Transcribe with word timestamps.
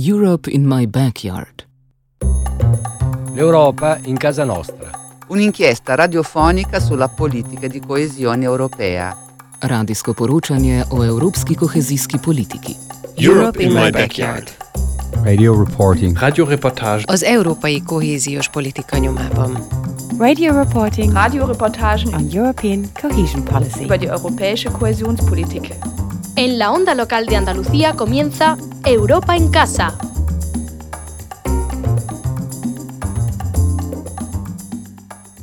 Europe 0.00 0.48
in 0.48 0.64
my 0.64 0.86
backyard. 0.86 1.66
L'Europa 3.34 3.98
in 4.04 4.16
casa 4.16 4.44
nostra. 4.44 4.90
Un'inchiesta 5.26 5.96
radiofonica 5.96 6.78
sulla 6.78 7.08
politica 7.08 7.66
di 7.66 7.80
coesione 7.80 8.44
europea. 8.44 9.16
Radijsko 9.58 10.12
poročanje 10.12 10.84
o 10.90 11.02
evropski 11.04 11.54
kohezijski 11.54 12.18
politiki. 12.18 12.76
Europe 13.16 13.60
in 13.62 13.72
my 13.72 13.90
backyard. 13.90 14.48
Radio 15.24 15.64
reporting. 15.64 16.16
Radioreportage. 16.18 17.02
Az 17.06 17.22
európai 17.22 17.82
kohéziós 17.82 18.48
politika 18.48 18.98
nyomában. 18.98 19.66
Radio 20.18 20.62
reporting. 20.62 21.12
Radioreportagen 21.12 22.14
on 22.14 22.28
European 22.32 22.84
cohesion 23.00 23.42
policy. 23.42 23.84
über 23.84 23.98
die 23.98 24.08
europäische 24.08 24.70
Kohäsionspolitik. 24.70 25.74
En 26.34 26.56
la 26.56 26.70
onda 26.70 26.94
local 26.94 27.24
de 27.24 27.36
Andalucía 27.36 27.94
comienza 27.94 28.56
Europa 28.84 29.36
en 29.36 29.50
casa. 29.50 29.96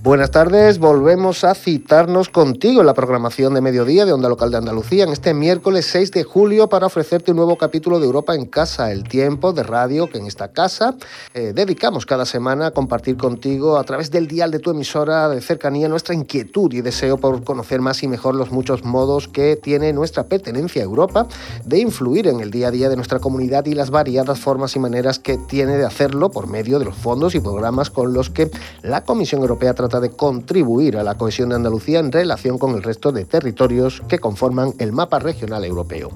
Buenas 0.05 0.29
tardes, 0.29 0.77
volvemos 0.77 1.43
a 1.43 1.55
citarnos 1.55 2.29
contigo 2.29 2.81
en 2.81 2.85
la 2.85 2.93
programación 2.93 3.55
de 3.55 3.61
mediodía 3.61 4.05
de 4.05 4.13
Onda 4.13 4.29
Local 4.29 4.51
de 4.51 4.57
Andalucía 4.57 5.03
en 5.03 5.09
este 5.09 5.33
miércoles 5.33 5.87
6 5.87 6.11
de 6.11 6.23
julio 6.23 6.69
para 6.69 6.85
ofrecerte 6.85 7.31
un 7.31 7.37
nuevo 7.37 7.57
capítulo 7.57 7.99
de 7.99 8.05
Europa 8.05 8.35
en 8.35 8.45
Casa, 8.45 8.91
el 8.91 9.01
tiempo 9.05 9.51
de 9.51 9.63
radio 9.63 10.07
que 10.07 10.19
en 10.19 10.27
esta 10.27 10.49
casa 10.49 10.93
eh, 11.33 11.53
dedicamos 11.55 12.05
cada 12.05 12.27
semana 12.27 12.67
a 12.67 12.71
compartir 12.71 13.17
contigo 13.17 13.79
a 13.79 13.83
través 13.83 14.11
del 14.11 14.27
dial 14.27 14.51
de 14.51 14.59
tu 14.59 14.69
emisora 14.69 15.27
de 15.27 15.41
cercanía 15.41 15.89
nuestra 15.89 16.13
inquietud 16.13 16.71
y 16.71 16.81
deseo 16.81 17.17
por 17.17 17.43
conocer 17.43 17.81
más 17.81 18.03
y 18.03 18.07
mejor 18.07 18.35
los 18.35 18.51
muchos 18.51 18.83
modos 18.83 19.27
que 19.27 19.55
tiene 19.55 19.91
nuestra 19.91 20.25
pertenencia 20.25 20.83
a 20.83 20.85
Europa 20.85 21.25
de 21.65 21.79
influir 21.79 22.27
en 22.27 22.41
el 22.41 22.51
día 22.51 22.67
a 22.67 22.71
día 22.71 22.89
de 22.89 22.95
nuestra 22.95 23.17
comunidad 23.17 23.65
y 23.65 23.73
las 23.73 23.89
variadas 23.89 24.39
formas 24.39 24.75
y 24.75 24.79
maneras 24.79 25.17
que 25.17 25.39
tiene 25.39 25.77
de 25.77 25.85
hacerlo 25.85 26.29
por 26.29 26.45
medio 26.45 26.77
de 26.77 26.85
los 26.85 26.95
fondos 26.95 27.33
y 27.33 27.39
programas 27.39 27.89
con 27.89 28.13
los 28.13 28.29
que 28.29 28.51
la 28.83 29.03
Comisión 29.03 29.41
Europea 29.41 29.73
trata 29.73 29.94
de 29.99 30.11
contribuir 30.11 30.97
a 30.97 31.03
la 31.03 31.15
cohesión 31.15 31.49
de 31.49 31.55
Andalucía 31.55 31.99
en 31.99 32.11
relación 32.11 32.57
con 32.57 32.75
el 32.75 32.83
resto 32.83 33.11
de 33.11 33.25
territorios 33.25 34.01
que 34.07 34.19
conforman 34.19 34.73
el 34.79 34.91
mapa 34.91 35.19
regional 35.19 35.65
europeo. 35.65 36.11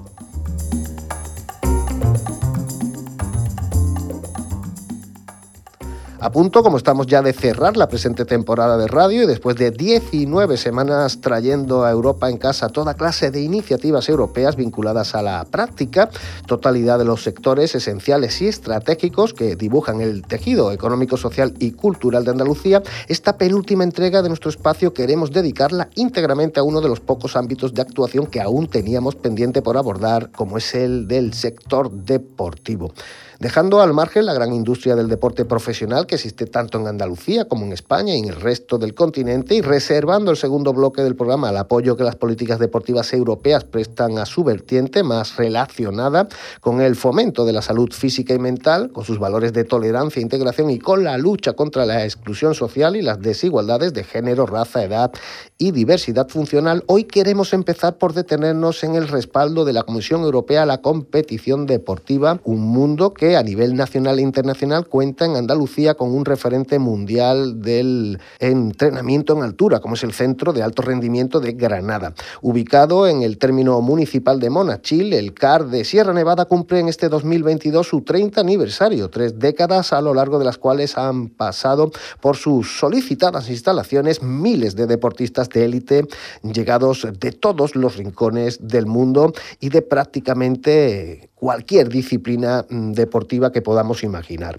A 6.22 6.34
punto, 6.34 6.64
como 6.64 6.76
estamos 6.76 7.08
ya 7.08 7.22
de 7.22 7.32
cerrar 7.32 7.78
la 7.78 7.88
presente 7.88 8.26
temporada 8.26 8.76
de 8.76 8.88
radio 8.88 9.24
y 9.24 9.26
después 9.26 9.56
de 9.56 9.72
19 9.72 10.58
semanas 10.58 11.22
trayendo 11.22 11.86
a 11.86 11.92
Europa 11.92 12.30
en 12.30 12.38
casa 12.38 12.68
toda 12.68 12.96
clase 12.96 13.32
de 13.32 13.40
iniciativas 13.40 14.10
europeas 14.10 14.58
vinculadas 14.58 15.16
a 15.16 15.22
la 15.22 15.46
práctica, 15.46 16.10
totalidad 16.46 17.00
de 17.00 17.06
los 17.06 17.24
sectores 17.24 17.74
esenciales 17.74 18.42
y 18.42 18.48
estratégicos 18.48 19.34
que 19.34 19.56
dibujan 19.56 20.02
el 20.02 20.24
tejido 20.24 20.74
económico, 20.74 21.16
social 21.16 21.54
y 21.58 21.72
cultural 21.72 22.26
de 22.26 22.32
Andalucía, 22.32 22.84
esta 23.08 23.38
penúltima 23.38 23.86
entrega 23.86 24.22
de 24.22 24.28
nuestro 24.28 24.50
espacio 24.50 24.94
queremos 24.94 25.32
dedicarla 25.32 25.88
íntegramente 25.96 26.60
a 26.60 26.64
uno 26.64 26.82
de 26.82 26.90
los 26.90 27.00
pocos 27.00 27.38
ámbitos 27.38 27.74
de 27.74 27.82
actuación 27.82 28.28
que 28.28 28.42
aún 28.42 28.68
teníamos 28.68 29.16
pendiente 29.16 29.62
por 29.62 29.78
abordar, 29.78 30.32
como 30.32 30.58
es 30.58 30.76
el 30.76 31.08
del 31.08 31.34
sector 31.34 31.90
deportivo 31.90 32.92
dejando 33.40 33.82
al 33.82 33.94
margen 33.94 34.26
la 34.26 34.34
gran 34.34 34.52
industria 34.54 34.98
del 34.98 35.08
deporte 35.08 35.46
profesional 35.46 36.06
que 36.06 36.16
existe 36.16 36.46
tanto 36.46 36.78
en 36.78 36.88
Andalucía 36.88 37.48
como 37.48 37.66
en 37.66 37.72
España 37.72 38.14
y 38.14 38.20
en 38.20 38.26
el 38.26 38.36
resto 38.36 38.78
del 38.78 38.94
continente 38.94 39.56
y 39.56 39.62
reservando 39.62 40.32
el 40.32 40.38
segundo 40.38 40.74
bloque 40.74 41.04
del 41.04 41.16
programa 41.16 41.48
al 41.48 41.58
apoyo 41.58 41.96
que 41.96 42.04
las 42.04 42.18
políticas 42.18 42.60
deportivas 42.60 43.14
europeas 43.14 43.64
prestan 43.64 44.18
a 44.18 44.26
su 44.26 44.44
vertiente 44.44 45.04
más 45.04 45.38
relacionada 45.38 46.28
con 46.60 46.82
el 46.82 46.98
fomento 46.98 47.46
de 47.46 47.54
la 47.54 47.62
salud 47.62 47.94
física 47.94 48.34
y 48.34 48.40
mental, 48.40 48.92
con 48.92 49.06
sus 49.06 49.20
valores 49.20 49.54
de 49.54 49.64
tolerancia 49.64 50.20
e 50.20 50.24
integración 50.24 50.70
y 50.70 50.80
con 50.80 51.06
la 51.06 51.18
lucha 51.18 51.54
contra 51.54 51.86
la 51.86 52.04
exclusión 52.04 52.54
social 52.56 52.98
y 52.98 53.02
las 53.02 53.22
desigualdades 53.22 53.94
de 53.94 54.04
género, 54.04 54.48
raza, 54.48 54.84
edad 54.84 55.14
y 55.58 55.72
diversidad 55.72 56.28
funcional, 56.28 56.84
hoy 56.88 57.06
queremos 57.06 57.54
empezar 57.54 57.98
por 57.98 58.14
detenernos 58.14 58.84
en 58.84 58.96
el 58.96 59.08
respaldo 59.08 59.64
de 59.64 59.74
la 59.74 59.84
Comisión 59.84 60.24
Europea 60.24 60.64
a 60.64 60.66
la 60.66 60.82
competición 60.82 61.66
deportiva, 61.66 62.40
un 62.44 62.62
mundo 62.62 63.14
que 63.14 63.29
a 63.36 63.44
nivel 63.44 63.76
nacional 63.76 64.20
e 64.20 64.22
internacional 64.22 64.88
cuenta 64.88 65.26
en 65.26 65.36
Andalucía 65.36 65.96
con 65.96 66.12
un 66.12 66.26
referente 66.26 66.80
mundial 66.80 67.62
del 67.62 68.20
entrenamiento 68.40 69.36
en 69.36 69.44
altura, 69.44 69.80
como 69.80 69.96
es 69.96 70.04
el 70.04 70.14
Centro 70.14 70.54
de 70.54 70.64
Alto 70.64 70.82
Rendimiento 70.82 71.40
de 71.40 71.54
Granada. 71.54 72.14
Ubicado 72.42 73.08
en 73.08 73.22
el 73.22 73.38
término 73.38 73.82
municipal 73.82 74.40
de 74.40 74.50
Monachil, 74.50 75.14
el 75.14 75.34
CAR 75.34 75.68
de 75.68 75.84
Sierra 75.84 76.14
Nevada 76.14 76.46
cumple 76.46 76.80
en 76.80 76.90
este 76.90 77.10
2022 77.10 77.88
su 77.88 78.02
30 78.02 78.42
aniversario, 78.42 79.10
tres 79.10 79.40
décadas 79.40 79.94
a 79.94 80.02
lo 80.02 80.14
largo 80.14 80.40
de 80.40 80.46
las 80.46 80.58
cuales 80.58 80.98
han 80.98 81.30
pasado 81.30 81.92
por 82.22 82.38
sus 82.38 82.80
solicitadas 82.80 83.50
instalaciones 83.50 84.22
miles 84.22 84.76
de 84.76 84.88
deportistas 84.88 85.50
de 85.50 85.66
élite 85.66 86.08
llegados 86.44 87.08
de 87.20 87.32
todos 87.32 87.76
los 87.76 87.98
rincones 87.98 88.68
del 88.68 88.86
mundo 88.86 89.34
y 89.60 89.70
de 89.70 89.82
prácticamente 89.82 91.29
cualquier 91.40 91.90
disciplina 91.90 92.66
mm, 92.70 92.92
deportiva 92.92 93.52
que 93.52 93.62
podamos 93.62 94.04
imaginar. 94.04 94.58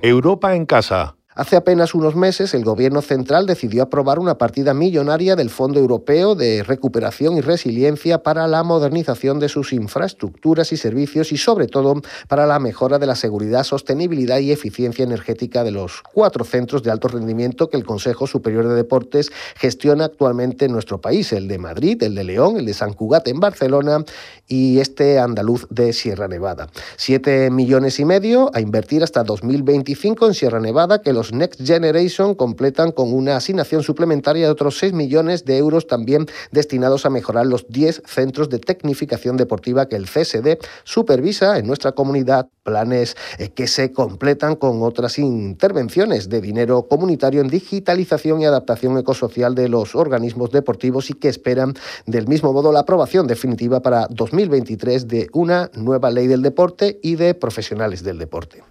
Europa 0.00 0.54
en 0.56 0.66
casa 0.66 1.16
Hace 1.34 1.56
apenas 1.56 1.94
unos 1.94 2.14
meses, 2.14 2.52
el 2.52 2.62
Gobierno 2.62 3.00
central 3.00 3.46
decidió 3.46 3.84
aprobar 3.84 4.18
una 4.18 4.36
partida 4.36 4.74
millonaria 4.74 5.34
del 5.34 5.48
Fondo 5.48 5.80
Europeo 5.80 6.34
de 6.34 6.62
Recuperación 6.62 7.38
y 7.38 7.40
Resiliencia 7.40 8.22
para 8.22 8.46
la 8.46 8.62
modernización 8.62 9.40
de 9.40 9.48
sus 9.48 9.72
infraestructuras 9.72 10.72
y 10.72 10.76
servicios 10.76 11.32
y, 11.32 11.38
sobre 11.38 11.68
todo, 11.68 12.02
para 12.28 12.44
la 12.44 12.58
mejora 12.58 12.98
de 12.98 13.06
la 13.06 13.16
seguridad, 13.16 13.64
sostenibilidad 13.64 14.40
y 14.40 14.52
eficiencia 14.52 15.04
energética 15.04 15.64
de 15.64 15.70
los 15.70 16.02
cuatro 16.02 16.44
centros 16.44 16.82
de 16.82 16.90
alto 16.90 17.08
rendimiento 17.08 17.70
que 17.70 17.78
el 17.78 17.86
Consejo 17.86 18.26
Superior 18.26 18.68
de 18.68 18.74
Deportes 18.74 19.32
gestiona 19.56 20.04
actualmente 20.04 20.66
en 20.66 20.72
nuestro 20.72 21.00
país: 21.00 21.32
el 21.32 21.48
de 21.48 21.56
Madrid, 21.56 22.02
el 22.02 22.14
de 22.14 22.24
León, 22.24 22.58
el 22.58 22.66
de 22.66 22.74
San 22.74 22.92
Cugat 22.92 23.26
en 23.28 23.40
Barcelona 23.40 24.04
y 24.46 24.80
este 24.80 25.18
andaluz 25.18 25.66
de 25.70 25.94
Sierra 25.94 26.28
Nevada. 26.28 26.68
Siete 26.98 27.50
millones 27.50 27.98
y 28.00 28.04
medio 28.04 28.50
a 28.52 28.60
invertir 28.60 29.02
hasta 29.02 29.24
2025 29.24 30.26
en 30.26 30.34
Sierra 30.34 30.60
Nevada, 30.60 31.00
que 31.00 31.14
los 31.14 31.21
Next 31.30 31.64
Generation 31.64 32.34
completan 32.34 32.90
con 32.90 33.12
una 33.12 33.36
asignación 33.36 33.84
suplementaria 33.84 34.46
de 34.46 34.50
otros 34.50 34.78
6 34.78 34.94
millones 34.94 35.44
de 35.44 35.58
euros 35.58 35.86
también 35.86 36.26
destinados 36.50 37.06
a 37.06 37.10
mejorar 37.10 37.46
los 37.46 37.68
10 37.68 38.02
centros 38.06 38.48
de 38.48 38.58
tecnificación 38.58 39.36
deportiva 39.36 39.86
que 39.86 39.96
el 39.96 40.06
CSD 40.06 40.58
supervisa 40.84 41.58
en 41.58 41.66
nuestra 41.66 41.92
comunidad, 41.92 42.48
planes 42.62 43.16
eh, 43.38 43.50
que 43.50 43.66
se 43.66 43.92
completan 43.92 44.56
con 44.56 44.82
otras 44.82 45.18
intervenciones 45.18 46.28
de 46.28 46.40
dinero 46.40 46.88
comunitario 46.88 47.40
en 47.40 47.48
digitalización 47.48 48.40
y 48.40 48.46
adaptación 48.46 48.98
ecosocial 48.98 49.54
de 49.54 49.68
los 49.68 49.94
organismos 49.94 50.50
deportivos 50.50 51.10
y 51.10 51.14
que 51.14 51.28
esperan 51.28 51.74
del 52.06 52.26
mismo 52.26 52.52
modo 52.52 52.72
la 52.72 52.80
aprobación 52.80 53.26
definitiva 53.26 53.80
para 53.80 54.06
2023 54.08 55.08
de 55.08 55.28
una 55.32 55.70
nueva 55.74 56.10
ley 56.10 56.26
del 56.26 56.42
deporte 56.42 56.98
y 57.02 57.16
de 57.16 57.34
profesionales 57.34 58.02
del 58.02 58.18
deporte. 58.18 58.62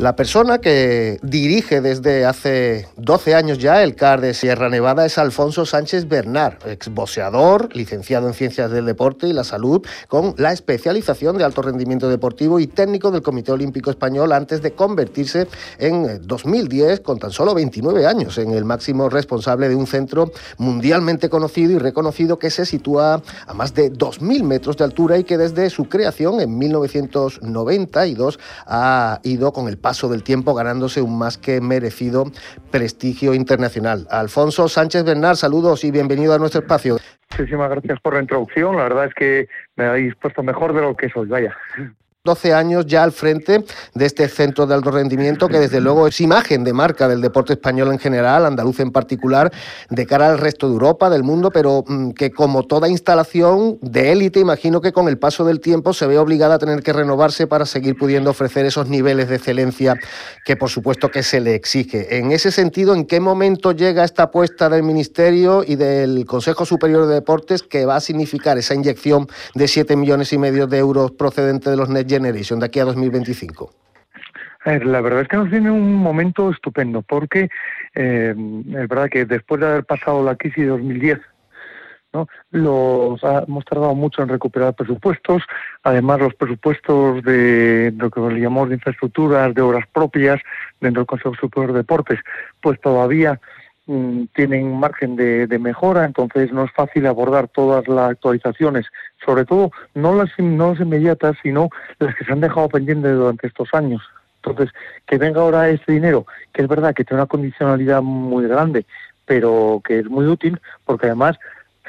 La 0.00 0.16
persona 0.16 0.62
que 0.62 1.18
dirige 1.22 1.82
desde 1.82 2.24
hace 2.24 2.88
12 2.96 3.34
años 3.34 3.58
ya 3.58 3.82
el 3.82 3.94
CAR 3.96 4.22
de 4.22 4.32
Sierra 4.32 4.70
Nevada 4.70 5.04
es 5.04 5.18
Alfonso 5.18 5.66
Sánchez 5.66 6.08
Bernard, 6.08 6.54
exboxeador, 6.66 7.68
licenciado 7.76 8.26
en 8.26 8.32
Ciencias 8.32 8.70
del 8.70 8.86
Deporte 8.86 9.28
y 9.28 9.34
la 9.34 9.44
Salud, 9.44 9.86
con 10.08 10.34
la 10.38 10.52
especialización 10.52 11.36
de 11.36 11.44
alto 11.44 11.60
rendimiento 11.60 12.08
deportivo 12.08 12.60
y 12.60 12.66
técnico 12.66 13.10
del 13.10 13.20
Comité 13.20 13.52
Olímpico 13.52 13.90
Español 13.90 14.32
antes 14.32 14.62
de 14.62 14.72
convertirse 14.72 15.48
en 15.76 16.26
2010, 16.26 17.00
con 17.00 17.18
tan 17.18 17.30
solo 17.30 17.54
29 17.54 18.06
años, 18.06 18.38
en 18.38 18.52
el 18.52 18.64
máximo 18.64 19.10
responsable 19.10 19.68
de 19.68 19.74
un 19.74 19.86
centro 19.86 20.32
mundialmente 20.56 21.28
conocido 21.28 21.72
y 21.72 21.78
reconocido 21.78 22.38
que 22.38 22.48
se 22.48 22.64
sitúa 22.64 23.22
a 23.46 23.52
más 23.52 23.74
de 23.74 23.92
2.000 23.92 24.44
metros 24.44 24.78
de 24.78 24.84
altura 24.84 25.18
y 25.18 25.24
que 25.24 25.36
desde 25.36 25.68
su 25.68 25.90
creación 25.90 26.40
en 26.40 26.56
1992 26.56 28.38
ha 28.64 29.20
ido 29.24 29.52
con 29.52 29.68
el 29.68 29.76
paso 29.76 29.89
del 29.90 30.22
tiempo 30.22 30.54
ganándose 30.54 31.02
un 31.02 31.18
más 31.18 31.36
que 31.36 31.60
merecido 31.60 32.24
prestigio 32.70 33.34
internacional. 33.34 34.06
Alfonso 34.10 34.68
Sánchez 34.68 35.04
Bernard, 35.04 35.36
saludos 35.36 35.84
y 35.84 35.90
bienvenido 35.90 36.32
a 36.32 36.38
nuestro 36.38 36.60
espacio. 36.60 36.98
Muchísimas 37.30 37.70
gracias 37.70 38.00
por 38.00 38.14
la 38.14 38.20
introducción. 38.20 38.76
La 38.76 38.84
verdad 38.84 39.06
es 39.06 39.14
que 39.14 39.48
me 39.76 39.86
habéis 39.86 40.14
puesto 40.16 40.42
mejor 40.42 40.72
de 40.74 40.82
lo 40.82 40.96
que 40.96 41.08
soy, 41.08 41.28
vaya. 41.28 41.56
12 42.22 42.52
años 42.52 42.84
ya 42.84 43.02
al 43.02 43.12
frente 43.12 43.64
de 43.94 44.04
este 44.04 44.28
centro 44.28 44.66
de 44.66 44.74
alto 44.74 44.90
rendimiento 44.90 45.48
que 45.48 45.58
desde 45.58 45.80
luego 45.80 46.06
es 46.06 46.20
imagen 46.20 46.64
de 46.64 46.74
marca 46.74 47.08
del 47.08 47.22
deporte 47.22 47.54
español 47.54 47.90
en 47.92 47.98
general, 47.98 48.44
andaluz 48.44 48.78
en 48.80 48.90
particular, 48.90 49.50
de 49.88 50.04
cara 50.04 50.28
al 50.28 50.36
resto 50.36 50.66
de 50.66 50.74
Europa, 50.74 51.08
del 51.08 51.22
mundo, 51.22 51.50
pero 51.50 51.82
mm, 51.86 52.10
que 52.10 52.30
como 52.30 52.64
toda 52.64 52.90
instalación 52.90 53.78
de 53.80 54.12
élite, 54.12 54.38
imagino 54.38 54.82
que 54.82 54.92
con 54.92 55.08
el 55.08 55.16
paso 55.16 55.46
del 55.46 55.60
tiempo 55.60 55.94
se 55.94 56.06
ve 56.06 56.18
obligada 56.18 56.56
a 56.56 56.58
tener 56.58 56.82
que 56.82 56.92
renovarse 56.92 57.46
para 57.46 57.64
seguir 57.64 57.96
pudiendo 57.96 58.28
ofrecer 58.28 58.66
esos 58.66 58.86
niveles 58.86 59.30
de 59.30 59.36
excelencia 59.36 59.98
que 60.44 60.56
por 60.56 60.68
supuesto 60.68 61.10
que 61.10 61.22
se 61.22 61.40
le 61.40 61.54
exige. 61.54 62.18
En 62.18 62.32
ese 62.32 62.52
sentido, 62.52 62.94
¿en 62.94 63.06
qué 63.06 63.20
momento 63.20 63.72
llega 63.72 64.04
esta 64.04 64.24
apuesta 64.24 64.68
del 64.68 64.82
Ministerio 64.82 65.64
y 65.66 65.76
del 65.76 66.26
Consejo 66.26 66.66
Superior 66.66 67.06
de 67.06 67.14
Deportes 67.14 67.62
que 67.62 67.86
va 67.86 67.96
a 67.96 68.00
significar 68.00 68.58
esa 68.58 68.74
inyección 68.74 69.26
de 69.54 69.66
7 69.66 69.96
millones 69.96 70.34
y 70.34 70.36
medio 70.36 70.66
de 70.66 70.76
euros 70.76 71.12
procedente 71.12 71.70
de 71.70 71.78
los 71.78 71.88
Generation 72.10 72.60
de 72.60 72.66
aquí 72.66 72.80
a 72.80 72.84
2025? 72.84 73.72
A 74.64 74.70
ver, 74.72 74.84
la 74.84 75.00
verdad 75.00 75.22
es 75.22 75.28
que 75.28 75.36
nos 75.38 75.50
viene 75.50 75.70
un 75.70 75.94
momento 75.94 76.50
estupendo, 76.50 77.00
porque 77.00 77.48
eh, 77.94 78.34
es 78.36 78.88
verdad 78.88 79.08
que 79.08 79.24
después 79.24 79.60
de 79.60 79.66
haber 79.66 79.84
pasado 79.84 80.22
la 80.22 80.36
crisis 80.36 80.64
de 80.64 80.66
2010, 80.66 81.18
¿no? 82.12 82.26
Los, 82.50 83.22
hemos 83.22 83.64
tardado 83.64 83.94
mucho 83.94 84.22
en 84.22 84.28
recuperar 84.28 84.74
presupuestos, 84.74 85.42
además 85.82 86.20
los 86.20 86.34
presupuestos 86.34 87.22
de, 87.22 87.94
lo 87.96 88.10
que 88.10 88.20
llamamos 88.20 88.68
de 88.68 88.74
infraestructuras, 88.74 89.54
de 89.54 89.62
obras 89.62 89.86
propias 89.92 90.40
dentro 90.80 91.00
del 91.00 91.06
Consejo 91.06 91.34
Superior 91.36 91.72
de 91.72 91.78
Deportes, 91.78 92.18
pues 92.60 92.80
todavía 92.80 93.40
tienen 94.34 94.78
margen 94.78 95.16
de, 95.16 95.46
de, 95.46 95.58
mejora, 95.58 96.04
entonces 96.04 96.52
no 96.52 96.64
es 96.64 96.72
fácil 96.72 97.06
abordar 97.06 97.48
todas 97.48 97.88
las 97.88 98.12
actualizaciones, 98.12 98.86
sobre 99.24 99.44
todo 99.44 99.72
no 99.94 100.14
las, 100.14 100.30
no 100.38 100.70
las 100.70 100.80
inmediatas, 100.80 101.36
sino 101.42 101.70
las 101.98 102.14
que 102.14 102.24
se 102.24 102.32
han 102.32 102.40
dejado 102.40 102.68
pendientes 102.68 103.14
durante 103.14 103.46
estos 103.46 103.68
años. 103.72 104.02
Entonces, 104.42 104.72
que 105.06 105.18
venga 105.18 105.40
ahora 105.40 105.68
este 105.68 105.92
dinero, 105.92 106.26
que 106.52 106.62
es 106.62 106.68
verdad 106.68 106.94
que 106.94 107.04
tiene 107.04 107.22
una 107.22 107.28
condicionalidad 107.28 108.00
muy 108.00 108.46
grande, 108.46 108.86
pero 109.26 109.82
que 109.84 109.98
es 109.98 110.06
muy 110.06 110.26
útil, 110.26 110.58
porque 110.84 111.06
además 111.06 111.38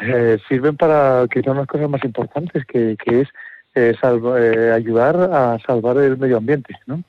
eh, 0.02 0.38
sirven 0.48 0.76
para 0.78 1.28
son 1.44 1.58
las 1.58 1.68
cosas 1.68 1.90
más 1.90 2.04
importantes, 2.04 2.66
que, 2.66 2.98
es 3.06 3.28
eh, 3.76 3.96
eh, 3.96 4.72
ayudar 4.74 5.16
a 5.18 5.60
salvar 5.60 5.98
el 5.98 6.18
medio 6.18 6.38
ambiente, 6.38 6.76
¿no? 6.88 7.04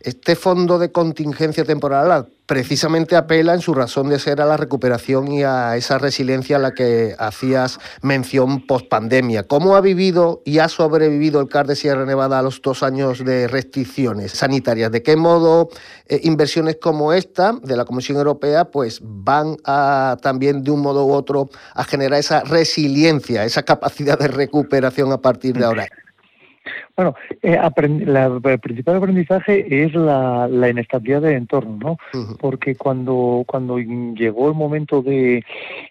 Este 0.00 0.36
fondo 0.36 0.78
de 0.78 0.92
contingencia 0.92 1.64
temporal 1.64 2.28
precisamente 2.44 3.16
apela 3.16 3.54
en 3.54 3.60
su 3.60 3.72
razón 3.72 4.10
de 4.10 4.18
ser 4.18 4.42
a 4.42 4.44
la 4.44 4.58
recuperación 4.58 5.32
y 5.32 5.44
a 5.44 5.76
esa 5.76 5.96
resiliencia 5.96 6.56
a 6.56 6.58
la 6.58 6.72
que 6.72 7.14
hacías 7.18 7.78
mención 8.02 8.66
post 8.66 8.88
pandemia. 8.88 9.44
¿Cómo 9.44 9.76
ha 9.76 9.80
vivido 9.80 10.42
y 10.44 10.58
ha 10.58 10.68
sobrevivido 10.68 11.40
el 11.40 11.48
CAR 11.48 11.66
de 11.66 11.74
Sierra 11.74 12.04
Nevada 12.04 12.38
a 12.38 12.42
los 12.42 12.60
dos 12.60 12.82
años 12.82 13.24
de 13.24 13.48
restricciones 13.48 14.32
sanitarias? 14.32 14.92
¿De 14.92 15.02
qué 15.02 15.16
modo 15.16 15.70
eh, 16.06 16.20
inversiones 16.24 16.76
como 16.76 17.14
esta 17.14 17.54
de 17.62 17.76
la 17.76 17.86
Comisión 17.86 18.18
Europea 18.18 18.66
pues 18.66 19.00
van 19.02 19.56
a 19.64 20.18
también 20.20 20.62
de 20.62 20.70
un 20.70 20.80
modo 20.80 21.06
u 21.06 21.12
otro 21.12 21.48
a 21.74 21.84
generar 21.84 22.20
esa 22.20 22.40
resiliencia, 22.40 23.44
esa 23.44 23.62
capacidad 23.62 24.18
de 24.18 24.28
recuperación 24.28 25.12
a 25.12 25.22
partir 25.22 25.56
de 25.56 25.64
ahora? 25.64 25.88
Bueno, 26.96 27.16
eh, 27.42 27.58
la, 28.06 28.26
el 28.44 28.60
principal 28.60 28.96
aprendizaje 28.96 29.84
es 29.84 29.94
la, 29.94 30.46
la 30.46 30.68
inestabilidad 30.68 31.22
del 31.22 31.34
entorno, 31.34 31.76
¿no? 31.76 31.98
Porque 32.38 32.76
cuando 32.76 33.42
cuando 33.46 33.78
llegó 33.78 34.48
el 34.48 34.54
momento 34.54 35.02
de, 35.02 35.44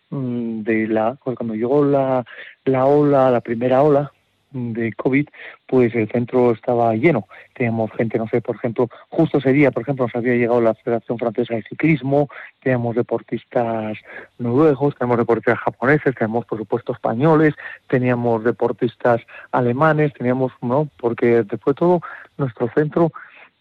mm, 0.10 0.62
de 0.62 0.88
la 0.88 1.18
cuando 1.22 1.56
llegó 1.56 1.84
la, 1.84 2.26
la 2.64 2.86
ola, 2.86 3.30
la 3.32 3.42
primera 3.42 3.84
ola, 3.84 4.14
de 4.54 4.94
COVID, 4.94 5.28
pues 5.68 5.94
el 5.96 6.10
centro 6.10 6.52
estaba 6.52 6.96
lleno. 6.96 7.28
Teníamos 7.54 7.92
gente, 7.92 8.18
no 8.18 8.28
sé, 8.28 8.42
por 8.42 8.56
ejemplo, 8.56 8.88
justo 9.10 9.40
ese 9.40 9.52
día, 9.52 9.72
por 9.72 9.84
ejemplo, 9.84 10.06
nos 10.06 10.16
había 10.16 10.36
llegado 10.36 10.62
la 10.62 10.74
Federación 10.76 11.18
Francesa 11.18 11.56
de 11.56 11.64
Ciclismo, 11.64 12.30
teníamos 12.62 12.96
deportistas 12.96 13.98
noruegos, 14.38 14.96
tenemos 14.96 15.18
deportistas 15.18 15.60
japoneses, 15.60 16.16
tenemos, 16.16 16.46
por 16.46 16.58
supuesto, 16.60 16.94
españoles, 16.94 17.56
teníamos 17.88 18.44
deportistas 18.44 19.22
alemanes, 19.52 20.14
teníamos, 20.14 20.52
¿no? 20.62 20.88
Porque 21.00 21.44
después 21.44 21.76
de 21.76 21.80
todo, 21.80 22.02
nuestro 22.38 22.70
centro, 22.70 23.12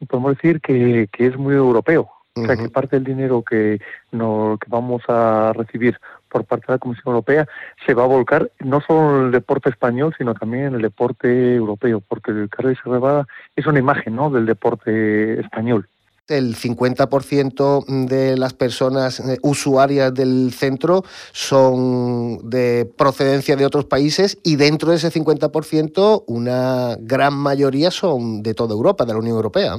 podemos 0.08 0.36
decir 0.36 0.60
que, 0.60 1.08
que 1.12 1.26
es 1.26 1.36
muy 1.36 1.54
europeo. 1.54 2.11
O 2.34 2.46
sea, 2.46 2.56
que 2.56 2.70
parte 2.70 2.96
del 2.96 3.04
dinero 3.04 3.42
que, 3.42 3.78
no, 4.10 4.56
que 4.58 4.66
vamos 4.70 5.02
a 5.08 5.52
recibir 5.54 5.98
por 6.30 6.46
parte 6.46 6.66
de 6.68 6.72
la 6.74 6.78
Comisión 6.78 7.08
Europea 7.08 7.46
se 7.84 7.92
va 7.92 8.04
a 8.04 8.06
volcar 8.06 8.50
no 8.60 8.80
solo 8.80 9.18
en 9.18 9.26
el 9.26 9.32
deporte 9.32 9.68
español, 9.68 10.14
sino 10.16 10.32
también 10.34 10.64
en 10.64 10.74
el 10.76 10.82
deporte 10.82 11.54
europeo, 11.54 12.00
porque 12.00 12.30
el 12.30 12.48
Carles 12.48 12.78
Rebada 12.84 13.26
es 13.54 13.66
una 13.66 13.80
imagen 13.80 14.16
¿no? 14.16 14.30
del 14.30 14.46
deporte 14.46 15.40
español. 15.40 15.86
El 16.28 16.56
50% 16.56 18.06
de 18.06 18.38
las 18.38 18.54
personas 18.54 19.20
eh, 19.20 19.38
usuarias 19.42 20.14
del 20.14 20.52
centro 20.52 21.04
son 21.32 22.48
de 22.48 22.90
procedencia 22.96 23.56
de 23.56 23.66
otros 23.66 23.84
países 23.84 24.38
y 24.42 24.56
dentro 24.56 24.90
de 24.90 24.96
ese 24.96 25.10
50% 25.10 26.24
una 26.28 26.96
gran 26.98 27.34
mayoría 27.34 27.90
son 27.90 28.42
de 28.42 28.54
toda 28.54 28.72
Europa, 28.72 29.04
de 29.04 29.12
la 29.12 29.18
Unión 29.18 29.36
Europea. 29.36 29.76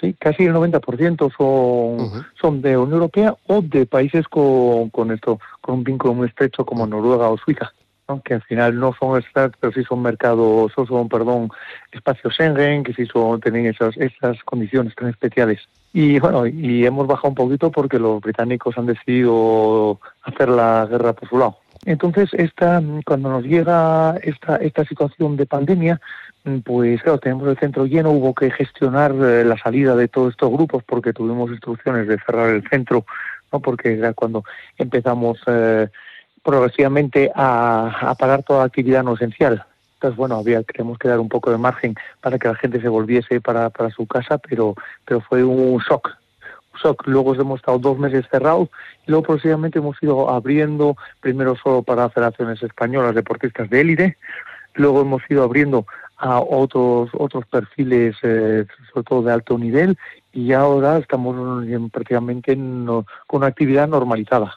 Sí, 0.00 0.14
casi 0.18 0.44
el 0.44 0.54
90% 0.54 1.32
son, 1.36 2.26
son 2.38 2.60
de 2.60 2.76
Unión 2.76 2.94
Europea 2.94 3.34
o 3.46 3.62
de 3.62 3.86
países 3.86 4.28
con, 4.28 4.90
con, 4.90 5.10
esto, 5.10 5.40
con 5.62 5.76
un 5.76 5.84
vínculo 5.84 6.12
muy 6.12 6.28
estrecho 6.28 6.66
como 6.66 6.86
Noruega 6.86 7.30
o 7.30 7.38
Suiza, 7.38 7.72
que 8.24 8.34
al 8.34 8.42
final 8.42 8.78
no 8.78 8.94
son 8.98 9.18
estados, 9.18 9.52
pero 9.58 9.72
sí 9.72 9.82
son 9.84 10.02
mercados, 10.02 10.72
o 10.76 10.86
son, 10.86 11.08
perdón, 11.08 11.48
espacios 11.92 12.34
Schengen, 12.34 12.84
que 12.84 12.92
sí 12.92 13.06
son, 13.06 13.40
tienen 13.40 13.66
esas, 13.66 13.96
esas 13.96 14.42
condiciones 14.44 14.94
tan 14.94 15.08
especiales. 15.08 15.60
Y 15.94 16.18
bueno, 16.18 16.46
y 16.46 16.84
hemos 16.84 17.06
bajado 17.06 17.30
un 17.30 17.34
poquito 17.34 17.70
porque 17.70 17.98
los 17.98 18.20
británicos 18.20 18.76
han 18.76 18.86
decidido 18.86 19.98
hacer 20.22 20.50
la 20.50 20.86
guerra 20.86 21.14
por 21.14 21.28
su 21.28 21.38
lado. 21.38 21.56
Entonces, 21.86 22.30
esta, 22.34 22.82
cuando 23.04 23.30
nos 23.30 23.44
llega 23.44 24.16
esta, 24.22 24.56
esta 24.56 24.84
situación 24.84 25.36
de 25.36 25.46
pandemia, 25.46 26.00
pues 26.64 27.02
claro, 27.02 27.18
tenemos 27.18 27.48
el 27.48 27.58
centro 27.58 27.86
lleno, 27.86 28.10
hubo 28.12 28.32
que 28.32 28.52
gestionar 28.52 29.12
eh, 29.12 29.44
la 29.44 29.58
salida 29.58 29.96
de 29.96 30.06
todos 30.06 30.30
estos 30.30 30.50
grupos 30.52 30.84
porque 30.84 31.12
tuvimos 31.12 31.50
instrucciones 31.50 32.06
de 32.06 32.18
cerrar 32.20 32.50
el 32.50 32.68
centro, 32.68 33.04
¿no? 33.52 33.58
porque 33.60 33.94
era 33.94 34.12
cuando 34.12 34.44
empezamos 34.78 35.40
eh, 35.46 35.88
progresivamente 36.44 37.32
a, 37.34 38.14
parar 38.16 38.44
toda 38.44 38.64
actividad 38.64 39.02
no 39.02 39.14
esencial. 39.14 39.64
Entonces, 39.94 40.16
bueno, 40.16 40.36
había, 40.36 40.62
queríamos 40.62 40.98
que 40.98 41.08
dar 41.08 41.18
un 41.18 41.28
poco 41.28 41.50
de 41.50 41.58
margen 41.58 41.96
para 42.20 42.38
que 42.38 42.46
la 42.46 42.54
gente 42.54 42.80
se 42.80 42.88
volviese 42.88 43.40
para, 43.40 43.70
para 43.70 43.90
su 43.90 44.06
casa, 44.06 44.38
pero, 44.38 44.76
pero 45.04 45.20
fue 45.22 45.42
un 45.42 45.78
shock, 45.80 46.10
un 46.74 46.80
shock. 46.80 47.08
Luego 47.08 47.34
hemos 47.34 47.58
estado 47.58 47.80
dos 47.80 47.98
meses 47.98 48.24
cerrados 48.30 48.68
y 49.04 49.10
luego 49.10 49.24
progresivamente 49.24 49.80
hemos 49.80 50.00
ido 50.00 50.30
abriendo, 50.30 50.96
primero 51.20 51.56
solo 51.56 51.82
para 51.82 52.08
federaciones 52.10 52.62
españolas, 52.62 53.16
deportistas 53.16 53.68
de 53.68 53.80
élite, 53.80 54.16
luego 54.74 55.00
hemos 55.00 55.22
ido 55.28 55.42
abriendo 55.42 55.86
a 56.18 56.40
otros 56.40 57.10
otros 57.12 57.44
perfiles, 57.46 58.16
eh, 58.22 58.64
sobre 58.92 59.04
todo 59.04 59.22
de 59.22 59.32
alto 59.32 59.58
nivel, 59.58 59.98
y 60.32 60.52
ahora 60.52 60.98
estamos 60.98 61.64
prácticamente 61.92 62.54
con 62.54 63.04
una 63.30 63.46
actividad 63.46 63.88
normalizada. 63.88 64.56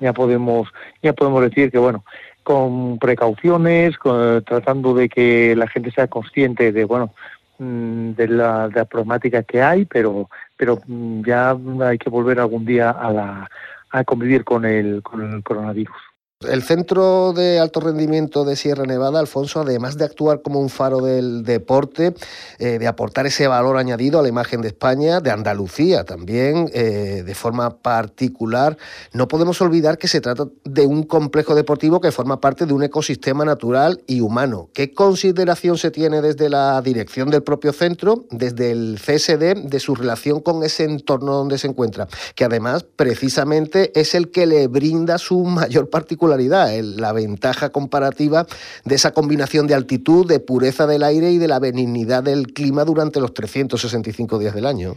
Ya 0.00 0.12
podemos 0.12 0.68
ya 1.02 1.12
podemos 1.12 1.42
decir 1.42 1.70
que 1.70 1.78
bueno, 1.78 2.04
con 2.42 2.98
precauciones, 2.98 3.96
tratando 4.44 4.94
de 4.94 5.08
que 5.08 5.54
la 5.56 5.68
gente 5.68 5.90
sea 5.90 6.08
consciente 6.08 6.72
de 6.72 6.84
bueno 6.84 7.12
mm, 7.58 8.12
de 8.12 8.28
la, 8.28 8.68
de 8.68 8.74
la 8.76 8.84
problemática 8.84 9.42
que 9.42 9.62
hay, 9.62 9.84
pero 9.84 10.28
pero 10.56 10.78
mm, 10.86 11.22
ya 11.24 11.56
hay 11.82 11.98
que 11.98 12.10
volver 12.10 12.40
algún 12.40 12.64
día 12.64 12.90
a 12.90 13.12
la 13.12 13.50
a 13.90 14.04
convivir 14.04 14.44
con 14.44 14.64
el 14.64 15.02
con 15.02 15.32
el 15.32 15.42
coronavirus. 15.42 16.09
El 16.48 16.62
Centro 16.62 17.34
de 17.34 17.58
Alto 17.58 17.80
Rendimiento 17.80 18.46
de 18.46 18.56
Sierra 18.56 18.86
Nevada, 18.86 19.20
Alfonso, 19.20 19.60
además 19.60 19.98
de 19.98 20.06
actuar 20.06 20.40
como 20.40 20.58
un 20.58 20.70
faro 20.70 21.02
del 21.02 21.42
deporte, 21.42 22.14
eh, 22.58 22.78
de 22.78 22.86
aportar 22.86 23.26
ese 23.26 23.46
valor 23.46 23.76
añadido 23.76 24.18
a 24.18 24.22
la 24.22 24.30
imagen 24.30 24.62
de 24.62 24.68
España, 24.68 25.20
de 25.20 25.30
Andalucía 25.30 26.04
también, 26.04 26.70
eh, 26.72 27.24
de 27.26 27.34
forma 27.34 27.76
particular, 27.76 28.78
no 29.12 29.28
podemos 29.28 29.60
olvidar 29.60 29.98
que 29.98 30.08
se 30.08 30.22
trata 30.22 30.46
de 30.64 30.86
un 30.86 31.02
complejo 31.02 31.54
deportivo 31.54 32.00
que 32.00 32.10
forma 32.10 32.40
parte 32.40 32.64
de 32.64 32.72
un 32.72 32.84
ecosistema 32.84 33.44
natural 33.44 34.00
y 34.06 34.22
humano. 34.22 34.70
¿Qué 34.72 34.94
consideración 34.94 35.76
se 35.76 35.90
tiene 35.90 36.22
desde 36.22 36.48
la 36.48 36.80
dirección 36.80 37.28
del 37.28 37.42
propio 37.42 37.74
centro, 37.74 38.24
desde 38.30 38.70
el 38.70 38.98
CSD, 38.98 39.68
de 39.68 39.78
su 39.78 39.94
relación 39.94 40.40
con 40.40 40.62
ese 40.62 40.84
entorno 40.84 41.34
donde 41.34 41.58
se 41.58 41.66
encuentra? 41.66 42.08
Que 42.34 42.46
además, 42.46 42.86
precisamente, 42.96 43.92
es 44.00 44.14
el 44.14 44.30
que 44.30 44.46
le 44.46 44.68
brinda 44.68 45.18
su 45.18 45.44
mayor 45.44 45.90
particularidad 45.90 46.29
la 46.36 47.12
ventaja 47.12 47.70
comparativa 47.70 48.46
de 48.84 48.94
esa 48.94 49.12
combinación 49.12 49.66
de 49.66 49.74
altitud, 49.74 50.26
de 50.26 50.40
pureza 50.40 50.86
del 50.86 51.02
aire 51.02 51.30
y 51.30 51.38
de 51.38 51.48
la 51.48 51.58
benignidad 51.58 52.22
del 52.22 52.52
clima 52.52 52.84
durante 52.84 53.20
los 53.20 53.34
365 53.34 54.38
días 54.38 54.54
del 54.54 54.66
año. 54.66 54.96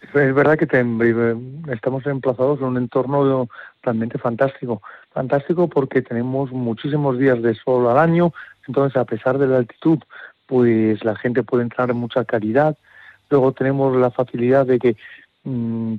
Es 0.00 0.34
verdad 0.34 0.56
que 0.56 0.64
estamos 1.70 2.06
emplazados 2.06 2.60
en 2.60 2.66
un 2.66 2.76
entorno 2.78 3.48
realmente 3.82 4.18
fantástico. 4.18 4.80
Fantástico 5.12 5.68
porque 5.68 6.00
tenemos 6.00 6.50
muchísimos 6.50 7.18
días 7.18 7.42
de 7.42 7.54
sol 7.54 7.88
al 7.88 7.98
año, 7.98 8.32
Entonces, 8.66 8.96
a 8.96 9.04
pesar 9.04 9.38
de 9.38 9.46
la 9.46 9.58
altitud, 9.58 9.98
pues 10.46 11.04
la 11.04 11.16
gente 11.16 11.42
puede 11.42 11.62
entrar 11.62 11.90
en 11.90 11.96
mucha 11.96 12.24
calidad. 12.24 12.76
Luego 13.30 13.52
tenemos 13.52 13.96
la 13.96 14.10
facilidad 14.10 14.66
de 14.66 14.78
que 14.78 14.96
mm, 15.48 15.96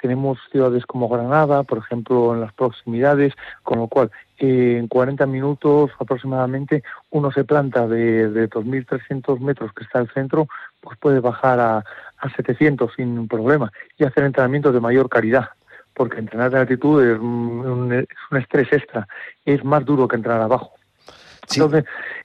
tenemos 0.00 0.38
ciudades 0.50 0.84
como 0.86 1.08
Granada, 1.08 1.62
por 1.62 1.78
ejemplo, 1.78 2.34
en 2.34 2.40
las 2.40 2.52
proximidades, 2.52 3.34
con 3.62 3.78
lo 3.78 3.88
cual 3.88 4.10
en 4.38 4.88
40 4.88 5.26
minutos 5.26 5.90
aproximadamente 5.98 6.82
uno 7.10 7.30
se 7.30 7.44
planta 7.44 7.86
de, 7.86 8.30
de 8.30 8.48
2.300 8.48 9.38
metros 9.40 9.72
que 9.72 9.84
está 9.84 10.00
el 10.00 10.10
centro, 10.10 10.48
pues 10.80 10.98
puede 10.98 11.20
bajar 11.20 11.60
a, 11.60 11.84
a 12.18 12.30
700 12.36 12.92
sin 12.94 13.28
problema 13.28 13.70
y 13.98 14.04
hacer 14.04 14.24
entrenamientos 14.24 14.72
de 14.72 14.80
mayor 14.80 15.08
calidad 15.08 15.50
porque 15.94 16.18
entrenar 16.18 16.52
en 16.52 16.58
altitud 16.58 17.04
es 17.04 17.18
un, 17.18 17.92
es 17.92 18.06
un 18.30 18.38
estrés 18.38 18.72
extra, 18.72 19.06
es 19.44 19.62
más 19.64 19.84
duro 19.84 20.08
que 20.08 20.16
entrenar 20.16 20.40
abajo. 20.40 20.72
Entonces, 21.52 21.84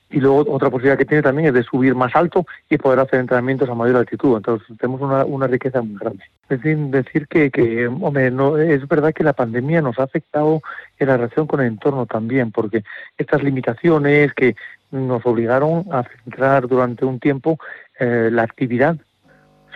y 0.10 0.20
luego 0.20 0.46
otra 0.54 0.70
posibilidad 0.70 0.98
que 0.98 1.06
tiene 1.06 1.24
también 1.24 1.48
es 1.48 1.54
de 1.54 1.64
subir 1.64 1.96
más 1.96 2.16
alto 2.16 2.46
y 2.70 2.78
poder 2.78 3.00
hacer 3.00 3.20
entrenamientos 3.20 3.70
a 3.70 3.74
mayor 3.74 3.98
altitud. 3.98 4.38
Entonces 4.38 4.68
tenemos 4.78 5.02
una, 5.02 5.26
una 5.26 5.48
riqueza 5.48 5.82
muy 5.82 5.98
grande. 5.98 6.24
Es 6.48 6.62
decir, 6.62 6.78
decir 6.78 7.28
que, 7.28 7.50
que 7.50 7.88
hombre, 7.88 8.30
no, 8.30 8.58
es 8.58 8.88
verdad 8.88 9.14
que 9.14 9.24
la 9.24 9.34
pandemia 9.34 9.82
nos 9.82 9.98
ha 10.00 10.04
afectado 10.04 10.62
en 11.00 11.08
la 11.08 11.18
relación 11.18 11.48
con 11.48 11.62
el 11.62 11.68
entorno 11.68 12.06
también, 12.06 12.52
porque 12.52 12.84
estas 13.18 13.44
limitaciones 13.44 14.34
que 14.34 14.56
nos 14.92 15.26
obligaron 15.26 15.86
a 15.92 16.04
centrar 16.04 16.68
durante 16.68 17.04
un 17.04 17.20
tiempo 17.20 17.58
eh, 18.00 18.30
la 18.32 18.44
actividad 18.44 18.98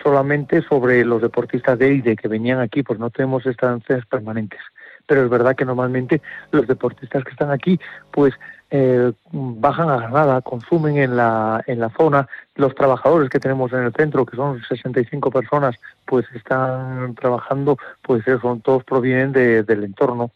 solamente 0.02 0.62
sobre 0.62 1.04
los 1.04 1.20
deportistas 1.20 1.78
de 1.78 1.92
IDE 1.94 2.16
que 2.16 2.28
venían 2.28 2.60
aquí, 2.60 2.82
pues 2.82 2.98
no 2.98 3.10
tenemos 3.10 3.44
estancias 3.46 4.06
permanentes. 4.06 4.60
Pero 5.06 5.24
es 5.24 5.30
verdad 5.30 5.56
que 5.56 5.64
normalmente 5.64 6.22
los 6.52 6.66
deportistas 6.66 7.24
que 7.24 7.32
están 7.32 7.50
aquí, 7.50 7.78
pues 8.10 8.32
eh, 8.70 9.12
bajan 9.32 9.90
a 9.90 9.96
Granada, 9.96 10.42
consumen 10.42 10.96
en 10.96 11.16
la, 11.16 11.62
en 11.66 11.80
la 11.80 11.90
zona. 11.90 12.28
Los 12.54 12.74
trabajadores 12.74 13.28
que 13.28 13.40
tenemos 13.40 13.72
en 13.72 13.80
el 13.80 13.92
centro, 13.92 14.24
que 14.24 14.36
son 14.36 14.62
65 14.62 15.30
personas, 15.30 15.76
pues 16.06 16.26
están 16.34 17.14
trabajando, 17.16 17.78
pues 18.02 18.22
son 18.40 18.60
todos 18.60 18.84
provienen 18.84 19.32
de, 19.32 19.62
del 19.64 19.84
entorno. 19.84 20.30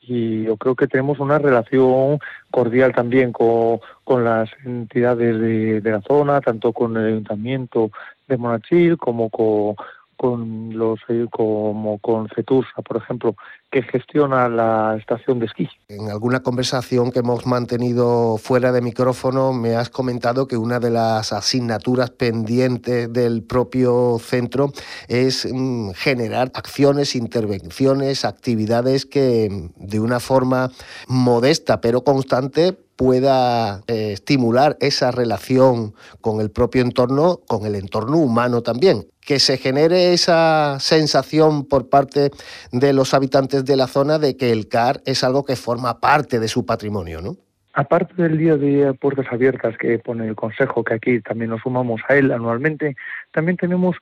Y 0.00 0.44
yo 0.44 0.56
creo 0.56 0.74
que 0.74 0.86
tenemos 0.86 1.18
una 1.18 1.38
relación 1.38 2.18
cordial 2.50 2.94
también 2.94 3.32
con, 3.32 3.80
con 4.04 4.24
las 4.24 4.50
entidades 4.64 5.38
de, 5.38 5.80
de 5.80 5.90
la 5.90 6.00
zona, 6.00 6.40
tanto 6.40 6.72
con 6.72 6.96
el 6.96 7.06
ayuntamiento 7.06 7.90
de 8.26 8.36
Monachil 8.36 8.96
como 8.98 9.30
con, 9.30 9.76
con 10.18 10.76
los 10.76 10.98
eh, 11.08 11.26
como 11.30 11.98
con 11.98 12.28
Cetursa, 12.34 12.82
por 12.82 12.96
ejemplo, 12.98 13.36
que 13.70 13.82
gestiona 13.82 14.48
la 14.48 14.96
estación 14.98 15.38
de 15.38 15.46
esquí. 15.46 15.68
En 15.88 16.10
alguna 16.10 16.40
conversación 16.40 17.12
que 17.12 17.20
hemos 17.20 17.46
mantenido 17.46 18.36
fuera 18.36 18.72
de 18.72 18.82
micrófono 18.82 19.52
me 19.52 19.76
has 19.76 19.90
comentado 19.90 20.48
que 20.48 20.56
una 20.56 20.80
de 20.80 20.90
las 20.90 21.32
asignaturas 21.32 22.10
pendientes 22.10 23.10
del 23.12 23.44
propio 23.44 24.18
centro 24.18 24.72
es 25.06 25.48
mm, 25.50 25.90
generar 25.92 26.50
acciones, 26.54 27.14
intervenciones, 27.14 28.24
actividades 28.24 29.06
que 29.06 29.70
de 29.76 30.00
una 30.00 30.18
forma 30.18 30.70
modesta 31.06 31.80
pero 31.80 32.02
constante 32.02 32.76
pueda 32.98 33.82
eh, 33.86 34.10
estimular 34.12 34.76
esa 34.80 35.12
relación 35.12 35.94
con 36.20 36.40
el 36.40 36.50
propio 36.50 36.82
entorno, 36.82 37.38
con 37.46 37.64
el 37.64 37.76
entorno 37.76 38.18
humano 38.18 38.60
también 38.62 39.06
que 39.24 39.38
se 39.38 39.58
genere 39.58 40.14
esa 40.14 40.78
sensación 40.80 41.68
por 41.68 41.90
parte 41.90 42.30
de 42.72 42.92
los 42.94 43.12
habitantes 43.12 43.66
de 43.66 43.76
la 43.76 43.86
zona 43.86 44.18
de 44.18 44.38
que 44.38 44.52
el 44.52 44.68
CAR 44.68 45.02
es 45.04 45.22
algo 45.22 45.44
que 45.44 45.54
forma 45.54 46.00
parte 46.00 46.40
de 46.40 46.48
su 46.48 46.64
patrimonio, 46.64 47.20
¿no? 47.20 47.36
Aparte 47.74 48.14
del 48.22 48.38
día 48.38 48.56
de 48.56 48.94
puertas 48.94 49.26
abiertas 49.30 49.76
que 49.76 49.98
pone 49.98 50.26
el 50.26 50.34
Consejo, 50.34 50.82
que 50.82 50.94
aquí 50.94 51.20
también 51.20 51.50
nos 51.50 51.60
sumamos 51.60 52.00
a 52.08 52.14
él 52.14 52.32
anualmente, 52.32 52.96
también 53.30 53.58
tenemos 53.58 53.96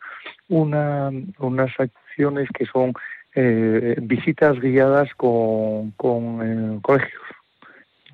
una, 0.49 1.11
unas 1.41 1.73
acciones 1.79 2.49
que 2.57 2.65
son 2.67 2.93
eh, 3.35 3.97
visitas 4.01 4.61
guiadas 4.61 5.11
con, 5.17 5.93
eh, 5.99 6.79
colegios. 6.83 7.26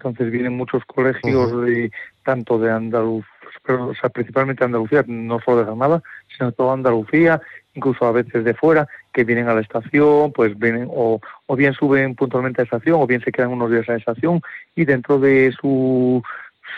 Entonces 0.04 0.32
vienen 0.32 0.56
muchos 0.56 0.84
colegios 0.84 1.64
de, 1.64 1.92
tanto 2.24 2.58
de 2.58 2.70
Andaluz, 2.70 3.24
pero, 3.64 3.88
o 3.88 3.94
sea, 3.94 4.10
principalmente 4.10 4.64
Andalucía, 4.64 5.04
no 5.06 5.38
solo 5.40 5.58
de 5.58 5.64
Granada, 5.64 6.02
sino 6.36 6.50
toda 6.50 6.74
Andalucía, 6.74 7.40
incluso 7.74 8.04
a 8.04 8.12
veces 8.12 8.44
de 8.44 8.54
fuera, 8.54 8.88
que 9.12 9.24
vienen 9.24 9.48
a 9.48 9.54
la 9.54 9.60
estación, 9.60 10.32
pues 10.32 10.58
vienen 10.58 10.88
o, 10.90 11.20
o 11.46 11.56
bien 11.56 11.74
suben 11.74 12.16
puntualmente 12.16 12.60
a 12.60 12.64
la 12.64 12.66
estación 12.66 13.00
o 13.00 13.06
bien 13.06 13.22
se 13.22 13.30
quedan 13.30 13.50
unos 13.50 13.70
días 13.70 13.88
a 13.88 13.92
la 13.92 13.98
estación 13.98 14.40
y 14.74 14.84
dentro 14.84 15.18
de 15.18 15.52
su, 15.60 16.22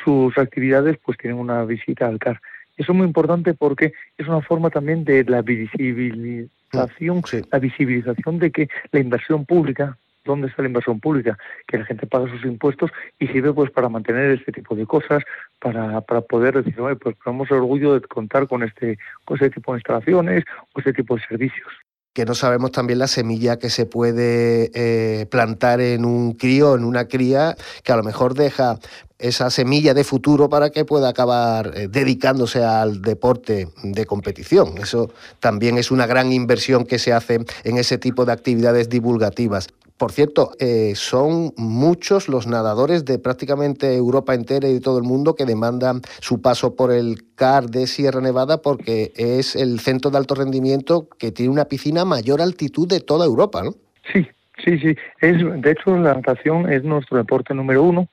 sus 0.04 0.36
actividades 0.36 0.98
pues 1.04 1.16
tienen 1.16 1.38
una 1.38 1.64
visita 1.64 2.06
al 2.06 2.18
CAR. 2.18 2.40
Eso 2.76 2.92
es 2.92 2.98
muy 2.98 3.06
importante 3.06 3.54
porque 3.54 3.92
es 4.18 4.26
una 4.26 4.42
forma 4.42 4.68
también 4.68 5.04
de 5.04 5.24
la 5.24 5.42
visibilización, 5.42 7.22
la 7.50 7.58
visibilización 7.58 8.38
de 8.38 8.50
que 8.50 8.68
la 8.90 9.00
inversión 9.00 9.46
pública 9.46 9.96
dónde 10.24 10.48
está 10.48 10.62
la 10.62 10.68
inversión 10.68 11.00
pública, 11.00 11.38
que 11.66 11.78
la 11.78 11.84
gente 11.84 12.06
paga 12.06 12.30
sus 12.30 12.44
impuestos 12.44 12.90
y 13.18 13.26
sirve 13.28 13.52
pues 13.52 13.70
para 13.70 13.88
mantener 13.88 14.30
este 14.30 14.52
tipo 14.52 14.74
de 14.74 14.86
cosas, 14.86 15.22
para, 15.60 16.00
para 16.00 16.20
poder 16.20 16.62
decir, 16.62 16.74
pues 17.00 17.16
tenemos 17.24 17.50
el 17.50 17.58
orgullo 17.58 17.94
de 17.94 18.00
contar 18.06 18.48
con 18.48 18.62
este, 18.62 18.98
con 19.24 19.36
este 19.36 19.50
tipo 19.50 19.72
de 19.72 19.78
instalaciones 19.78 20.44
o 20.72 20.78
este 20.78 20.92
tipo 20.92 21.16
de 21.16 21.22
servicios 21.22 21.72
que 22.14 22.24
no 22.24 22.34
sabemos 22.36 22.70
también 22.70 23.00
la 23.00 23.08
semilla 23.08 23.58
que 23.58 23.68
se 23.68 23.86
puede 23.86 24.70
eh, 24.72 25.26
plantar 25.26 25.80
en 25.80 26.04
un 26.04 26.34
crío, 26.34 26.76
en 26.76 26.84
una 26.84 27.08
cría, 27.08 27.56
que 27.82 27.90
a 27.90 27.96
lo 27.96 28.04
mejor 28.04 28.34
deja 28.34 28.78
esa 29.18 29.50
semilla 29.50 29.94
de 29.94 30.04
futuro 30.04 30.48
para 30.48 30.70
que 30.70 30.84
pueda 30.84 31.08
acabar 31.08 31.72
eh, 31.74 31.88
dedicándose 31.88 32.62
al 32.62 33.02
deporte 33.02 33.68
de 33.82 34.06
competición. 34.06 34.78
Eso 34.78 35.10
también 35.40 35.76
es 35.76 35.90
una 35.90 36.06
gran 36.06 36.32
inversión 36.32 36.84
que 36.84 37.00
se 37.00 37.12
hace 37.12 37.40
en 37.64 37.78
ese 37.78 37.98
tipo 37.98 38.24
de 38.24 38.32
actividades 38.32 38.88
divulgativas. 38.88 39.68
Por 39.96 40.10
cierto, 40.10 40.50
eh, 40.58 40.92
son 40.96 41.52
muchos 41.56 42.28
los 42.28 42.48
nadadores 42.48 43.04
de 43.04 43.20
prácticamente 43.20 43.94
Europa 43.94 44.34
entera 44.34 44.68
y 44.68 44.74
de 44.74 44.80
todo 44.80 44.98
el 44.98 45.04
mundo 45.04 45.36
que 45.36 45.46
demandan 45.46 46.00
su 46.20 46.42
paso 46.42 46.74
por 46.74 46.92
el 46.92 47.18
CAR 47.36 47.66
de 47.66 47.86
Sierra 47.86 48.20
Nevada 48.20 48.60
porque 48.60 49.12
es 49.16 49.54
el 49.54 49.78
centro 49.78 50.10
de 50.10 50.18
alto 50.18 50.34
rendimiento 50.34 51.08
que 51.18 51.30
tiene 51.30 51.52
una 51.52 51.66
piscina 51.66 52.00
a 52.00 52.04
mayor 52.04 52.42
altitud 52.42 52.88
de 52.88 53.00
toda 53.00 53.24
Europa, 53.24 53.62
¿no? 53.62 53.74
Sí, 54.12 54.26
sí, 54.64 54.78
sí. 54.78 54.96
Es, 55.20 55.36
de 55.62 55.70
hecho, 55.70 55.96
la 55.96 56.14
natación 56.14 56.70
es 56.72 56.82
nuestro 56.82 57.16
deporte 57.16 57.54
número 57.54 57.84
uno 57.84 58.08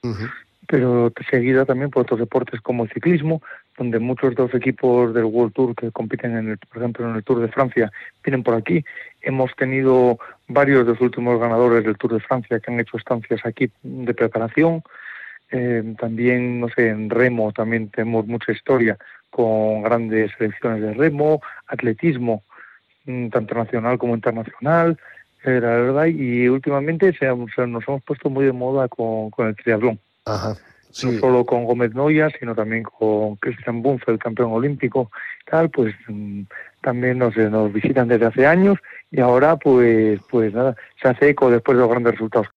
pero 0.71 1.11
seguida 1.29 1.65
también 1.65 1.89
por 1.89 2.03
otros 2.03 2.21
deportes 2.21 2.61
como 2.61 2.85
el 2.85 2.91
ciclismo, 2.93 3.41
donde 3.77 3.99
muchos 3.99 4.33
de 4.33 4.41
los 4.41 4.53
equipos 4.53 5.13
del 5.13 5.25
World 5.25 5.51
Tour 5.51 5.75
que 5.75 5.91
compiten, 5.91 6.37
en 6.37 6.51
el, 6.51 6.57
por 6.59 6.77
ejemplo, 6.77 7.09
en 7.09 7.17
el 7.17 7.25
Tour 7.25 7.41
de 7.41 7.49
Francia, 7.49 7.91
vienen 8.23 8.41
por 8.41 8.55
aquí. 8.55 8.85
Hemos 9.21 9.53
tenido 9.57 10.17
varios 10.47 10.85
de 10.85 10.93
los 10.93 11.01
últimos 11.01 11.41
ganadores 11.41 11.83
del 11.83 11.97
Tour 11.97 12.13
de 12.13 12.19
Francia 12.21 12.57
que 12.61 12.71
han 12.71 12.79
hecho 12.79 12.95
estancias 12.95 13.45
aquí 13.45 13.69
de 13.83 14.13
preparación. 14.13 14.81
Eh, 15.51 15.83
también, 15.99 16.61
no 16.61 16.69
sé, 16.69 16.87
en 16.87 17.09
remo 17.09 17.51
también 17.51 17.89
tenemos 17.89 18.25
mucha 18.25 18.53
historia 18.53 18.97
con 19.29 19.81
grandes 19.81 20.31
selecciones 20.37 20.81
de 20.81 20.93
remo, 20.93 21.41
atletismo, 21.67 22.43
mm, 23.03 23.27
tanto 23.27 23.55
nacional 23.55 23.97
como 23.97 24.15
internacional, 24.15 24.97
eh, 25.43 25.59
la 25.61 25.67
verdad, 25.67 26.05
y 26.05 26.47
últimamente 26.47 27.11
se, 27.11 27.25
nos 27.25 27.83
hemos 27.85 28.03
puesto 28.03 28.29
muy 28.29 28.45
de 28.45 28.53
moda 28.53 28.87
con, 28.87 29.31
con 29.31 29.49
el 29.49 29.55
triatlón. 29.57 29.99
Ajá. 30.33 30.55
No 31.03 31.19
solo 31.19 31.45
con 31.45 31.63
Gómez 31.63 31.93
Noya, 31.93 32.29
sino 32.37 32.53
también 32.53 32.83
con 32.83 33.37
Christian 33.37 33.81
el 34.07 34.19
campeón 34.19 34.51
olímpico, 34.51 35.09
tal, 35.49 35.69
pues 35.69 35.95
mm, 36.07 36.41
también 36.81 37.17
nos, 37.17 37.35
nos 37.37 37.71
visitan 37.71 38.09
desde 38.09 38.25
hace 38.25 38.45
años 38.45 38.77
y 39.09 39.21
ahora 39.21 39.55
pues 39.55 40.19
pues 40.29 40.53
nada, 40.53 40.75
se 41.01 41.07
hace 41.07 41.29
eco 41.29 41.49
después 41.49 41.77
de 41.77 41.81
los 41.81 41.89
grandes 41.89 42.13
resultados 42.13 42.47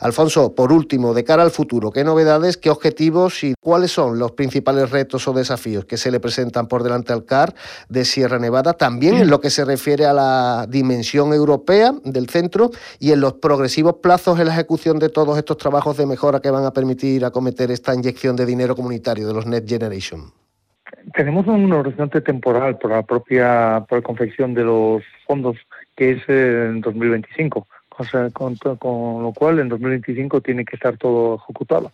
Alfonso, 0.00 0.54
por 0.54 0.72
último, 0.72 1.14
de 1.14 1.24
cara 1.24 1.42
al 1.42 1.50
futuro, 1.50 1.90
¿qué 1.90 2.04
novedades, 2.04 2.56
qué 2.56 2.70
objetivos 2.70 3.44
y 3.44 3.54
cuáles 3.60 3.90
son 3.90 4.18
los 4.18 4.32
principales 4.32 4.90
retos 4.90 5.26
o 5.28 5.32
desafíos 5.32 5.84
que 5.84 5.96
se 5.96 6.10
le 6.10 6.20
presentan 6.20 6.66
por 6.66 6.82
delante 6.82 7.12
al 7.12 7.24
CAR 7.24 7.54
de 7.88 8.04
Sierra 8.04 8.38
Nevada, 8.38 8.74
también 8.74 9.16
en 9.16 9.30
lo 9.30 9.40
que 9.40 9.50
se 9.50 9.64
refiere 9.64 10.06
a 10.06 10.12
la 10.12 10.66
dimensión 10.68 11.32
europea 11.32 11.94
del 12.04 12.28
centro 12.28 12.70
y 12.98 13.12
en 13.12 13.20
los 13.20 13.34
progresivos 13.34 13.96
plazos 14.02 14.38
en 14.38 14.46
la 14.46 14.52
ejecución 14.52 14.98
de 14.98 15.08
todos 15.08 15.38
estos 15.38 15.58
trabajos 15.58 15.96
de 15.96 16.06
mejora 16.06 16.40
que 16.40 16.50
van 16.50 16.64
a 16.64 16.72
permitir 16.72 17.24
acometer 17.24 17.70
esta 17.70 17.94
inyección 17.94 18.36
de 18.36 18.46
dinero 18.46 18.74
comunitario 18.74 19.26
de 19.26 19.34
los 19.34 19.46
Net 19.46 19.64
Generation? 19.66 20.32
Tenemos 21.14 21.46
un 21.46 21.72
horizonte 21.72 22.20
temporal 22.20 22.78
por 22.78 22.90
la 22.90 23.02
propia 23.02 23.84
por 23.88 24.02
confección 24.02 24.54
de 24.54 24.64
los 24.64 25.02
fondos 25.26 25.56
que 25.96 26.12
es 26.12 26.28
en 26.28 26.80
2025 26.80 27.66
o 27.96 28.04
sea, 28.04 28.30
con, 28.30 28.56
con 28.56 29.22
lo 29.22 29.32
cual 29.32 29.58
en 29.58 29.68
2025 29.68 30.40
tiene 30.40 30.64
que 30.64 30.76
estar 30.76 30.96
todo 30.96 31.36
ejecutado. 31.36 31.92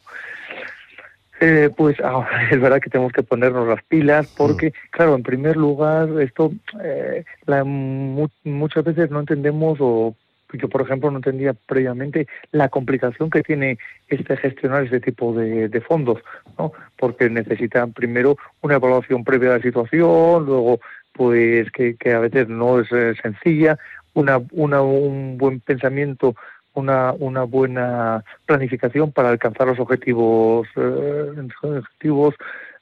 Eh, 1.40 1.70
pues 1.74 1.98
ahora 2.04 2.48
es 2.50 2.60
verdad 2.60 2.80
que 2.80 2.90
tenemos 2.90 3.12
que 3.12 3.22
ponernos 3.22 3.66
las 3.66 3.82
pilas 3.84 4.32
porque, 4.36 4.72
claro, 4.90 5.14
en 5.16 5.22
primer 5.22 5.56
lugar, 5.56 6.08
esto 6.20 6.52
eh, 6.82 7.24
la, 7.46 7.64
muchas 7.64 8.84
veces 8.84 9.10
no 9.10 9.20
entendemos 9.20 9.78
o 9.80 10.14
Yo, 10.52 10.68
por 10.68 10.82
ejemplo, 10.82 11.10
no 11.10 11.18
entendía 11.18 11.54
previamente 11.54 12.26
la 12.52 12.68
complicación 12.68 13.30
que 13.30 13.42
tiene 13.42 13.78
este 14.08 14.36
gestionar 14.36 14.84
este 14.84 15.00
tipo 15.00 15.32
de, 15.32 15.80
fondos, 15.80 16.18
¿no? 16.58 16.72
Porque 16.98 17.30
necesitan 17.30 17.92
primero 17.92 18.36
una 18.60 18.74
evaluación 18.74 19.24
previa 19.24 19.50
de 19.50 19.56
la 19.58 19.62
situación, 19.62 20.44
luego, 20.44 20.80
pues, 21.12 21.70
que, 21.70 21.96
a 22.12 22.18
veces 22.18 22.48
no 22.48 22.80
es 22.80 22.90
eh, 22.90 23.14
sencilla, 23.22 23.78
una, 24.14 24.40
una, 24.52 24.82
un 24.82 25.38
buen 25.38 25.60
pensamiento 25.60 26.34
una, 26.74 27.12
una 27.12 27.44
buena 27.44 28.24
planificación 28.46 29.12
para 29.12 29.30
alcanzar 29.30 29.66
los 29.66 29.78
objetivos, 29.78 30.68
eh, 30.76 31.48
objetivos 31.62 32.34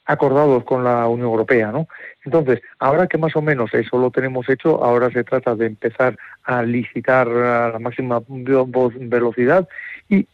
acordados 0.04 0.64
con 0.64 0.84
la 0.84 1.06
Unión 1.06 1.28
Europea, 1.28 1.70
¿no? 1.70 1.86
Entonces, 2.24 2.62
ahora 2.78 3.06
que 3.06 3.18
más 3.18 3.36
o 3.36 3.42
menos 3.42 3.72
eso 3.74 3.98
lo 3.98 4.10
tenemos 4.10 4.48
hecho, 4.48 4.82
ahora 4.82 5.10
se 5.10 5.22
trata 5.22 5.54
de 5.54 5.66
empezar 5.66 6.16
a 6.44 6.62
licitar 6.62 7.28
a 7.28 7.70
la 7.72 7.78
máxima 7.78 8.22
velocidad 8.28 9.68
y 10.08 10.26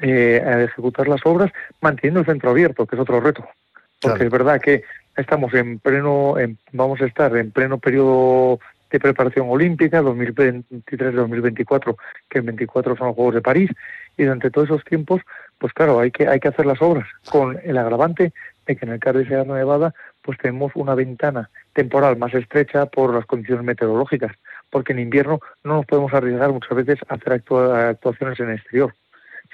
eh, 0.00 0.40
a 0.44 0.62
ejecutar 0.62 1.08
las 1.08 1.24
obras 1.24 1.50
manteniendo 1.80 2.20
el 2.20 2.26
centro 2.26 2.50
abierto, 2.50 2.86
que 2.86 2.94
es 2.94 3.02
otro 3.02 3.20
reto. 3.20 3.44
Porque 4.00 4.24
es 4.24 4.30
verdad 4.30 4.60
que 4.60 4.84
estamos 5.16 5.52
en 5.54 5.80
pleno, 5.80 6.36
vamos 6.72 7.00
a 7.00 7.06
estar 7.06 7.36
en 7.36 7.50
pleno 7.50 7.78
periodo 7.78 8.60
de 8.90 9.00
preparación 9.00 9.48
olímpica 9.48 10.02
2023-2024, 10.02 11.96
que 12.28 12.38
en 12.38 12.46
24 12.46 12.96
son 12.96 13.08
los 13.08 13.16
Juegos 13.16 13.34
de 13.34 13.42
París, 13.42 13.70
y 14.16 14.24
durante 14.24 14.50
todos 14.50 14.68
esos 14.68 14.84
tiempos, 14.84 15.22
pues 15.58 15.72
claro, 15.72 16.00
hay 16.00 16.10
que, 16.10 16.28
hay 16.28 16.40
que 16.40 16.48
hacer 16.48 16.66
las 16.66 16.80
obras 16.80 17.06
con 17.30 17.58
el 17.62 17.78
agravante 17.78 18.32
de 18.66 18.76
que 18.76 18.84
en 18.84 18.92
el 18.92 19.00
caso 19.00 19.18
de 19.18 19.26
Sierra 19.26 19.44
Nevada 19.44 19.94
pues 20.22 20.38
tenemos 20.38 20.72
una 20.74 20.94
ventana 20.96 21.50
temporal 21.72 22.16
más 22.16 22.34
estrecha 22.34 22.86
por 22.86 23.14
las 23.14 23.26
condiciones 23.26 23.64
meteorológicas, 23.64 24.32
porque 24.70 24.92
en 24.92 24.98
invierno 24.98 25.40
no 25.62 25.76
nos 25.76 25.86
podemos 25.86 26.12
arriesgar 26.12 26.50
muchas 26.50 26.76
veces 26.76 26.98
a 27.08 27.14
hacer 27.14 27.32
actuaciones 27.34 28.40
en 28.40 28.50
el 28.50 28.56
exterior, 28.56 28.92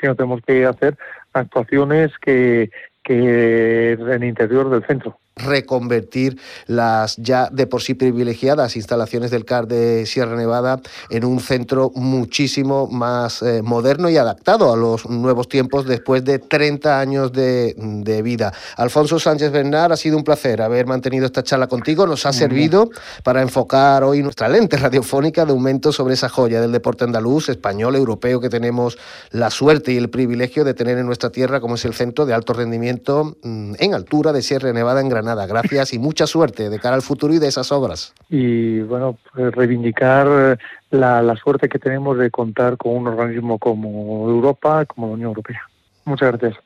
sino 0.00 0.14
tenemos 0.14 0.40
que 0.42 0.64
hacer 0.64 0.96
actuaciones 1.34 2.16
que, 2.18 2.70
que 3.04 3.92
en 3.92 4.08
el 4.08 4.24
interior 4.24 4.70
del 4.70 4.84
centro 4.86 5.18
reconvertir 5.42 6.38
las 6.66 7.16
ya 7.16 7.48
de 7.50 7.66
por 7.66 7.82
sí 7.82 7.94
privilegiadas 7.94 8.76
instalaciones 8.76 9.30
del 9.30 9.44
CAR 9.44 9.66
de 9.66 10.06
Sierra 10.06 10.36
Nevada 10.36 10.80
en 11.10 11.24
un 11.24 11.40
centro 11.40 11.90
muchísimo 11.94 12.86
más 12.86 13.42
eh, 13.42 13.62
moderno 13.62 14.08
y 14.08 14.16
adaptado 14.16 14.72
a 14.72 14.76
los 14.76 15.08
nuevos 15.08 15.48
tiempos 15.48 15.86
después 15.86 16.24
de 16.24 16.38
30 16.38 17.00
años 17.00 17.32
de, 17.32 17.74
vida. 18.22 18.52
Alfonso 18.76 19.18
Sánchez 19.18 19.50
Bernard, 19.50 19.92
ha 19.92 19.96
sido 19.96 20.16
un 20.16 20.24
placer 20.24 20.62
haber 20.62 20.86
mantenido 20.86 21.26
esta 21.26 21.42
charla 21.42 21.66
contigo. 21.66 22.06
Nos 22.06 22.26
ha 22.26 22.32
servido 22.32 22.90
para 23.24 23.42
enfocar 23.42 24.04
hoy 24.04 24.22
nuestra 24.22 24.48
lente 24.48 24.76
radiofónica 24.76 25.44
de 25.44 25.52
aumento 25.52 25.92
sobre 25.92 26.14
esa 26.14 26.28
joya 26.28 26.60
del 26.60 26.72
deporte 26.72 27.04
andaluz, 27.04 27.48
español, 27.48 27.96
europeo 27.96 28.40
que 28.40 28.48
tenemos 28.48 28.98
la 29.30 29.50
suerte 29.50 29.92
y 29.92 29.96
el 29.96 30.10
privilegio 30.10 30.64
de 30.64 30.74
tener 30.74 30.98
en 30.98 31.06
nuestra 31.06 31.30
tierra 31.30 31.60
como 31.60 31.74
es 31.74 31.84
el 31.84 31.94
centro 31.94 32.26
de 32.26 32.34
alto 32.34 32.52
rendimiento 32.52 33.36
mm, 33.42 33.74
en 33.78 33.94
altura 33.94 34.32
de 34.32 34.42
Sierra 34.42 34.72
Nevada 34.72 35.00
en 35.00 35.08
Granada 35.08 35.31
nada, 35.32 35.46
gracias 35.46 35.94
y 35.94 35.98
mucha 35.98 36.26
suerte 36.26 36.68
de 36.68 36.78
cara 36.78 36.94
al 36.94 37.02
futuro 37.02 37.32
y 37.32 37.38
de 37.38 37.48
esas 37.48 37.72
obras. 37.72 38.12
Y 38.28 38.80
bueno, 38.80 39.16
pues, 39.32 39.54
reivindicar 39.54 40.26
eh, 40.28 40.56
la, 40.90 41.22
la 41.22 41.36
suerte 41.36 41.68
que 41.68 41.78
tenemos 41.78 42.18
de 42.18 42.30
contar 42.30 42.76
con 42.76 42.92
un 42.92 43.08
organismo 43.08 43.58
como 43.58 44.28
Europa, 44.28 44.84
como 44.84 45.08
la 45.08 45.12
Unión 45.14 45.28
Europea. 45.28 45.62
Muchas 46.04 46.32
gracias. 46.32 46.62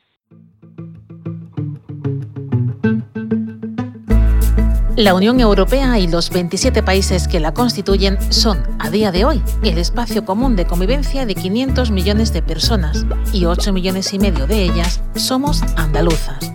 La 4.97 5.13
Unión 5.13 5.39
Europea 5.39 5.99
y 5.99 6.07
los 6.07 6.31
27 6.31 6.81
países 6.81 7.27
que 7.27 7.39
la 7.39 7.53
constituyen 7.53 8.17
son, 8.33 8.63
a 8.79 8.89
día 8.89 9.11
de 9.11 9.25
hoy, 9.25 9.43
el 9.63 9.77
espacio 9.77 10.25
común 10.25 10.55
de 10.55 10.65
convivencia 10.65 11.27
de 11.27 11.35
500 11.35 11.91
millones 11.91 12.33
de 12.33 12.41
personas 12.41 13.05
y 13.31 13.45
8 13.45 13.73
millones 13.73 14.11
y 14.13 14.17
medio 14.17 14.47
de 14.47 14.63
ellas 14.63 15.03
somos 15.13 15.61
andaluzas. 15.75 16.51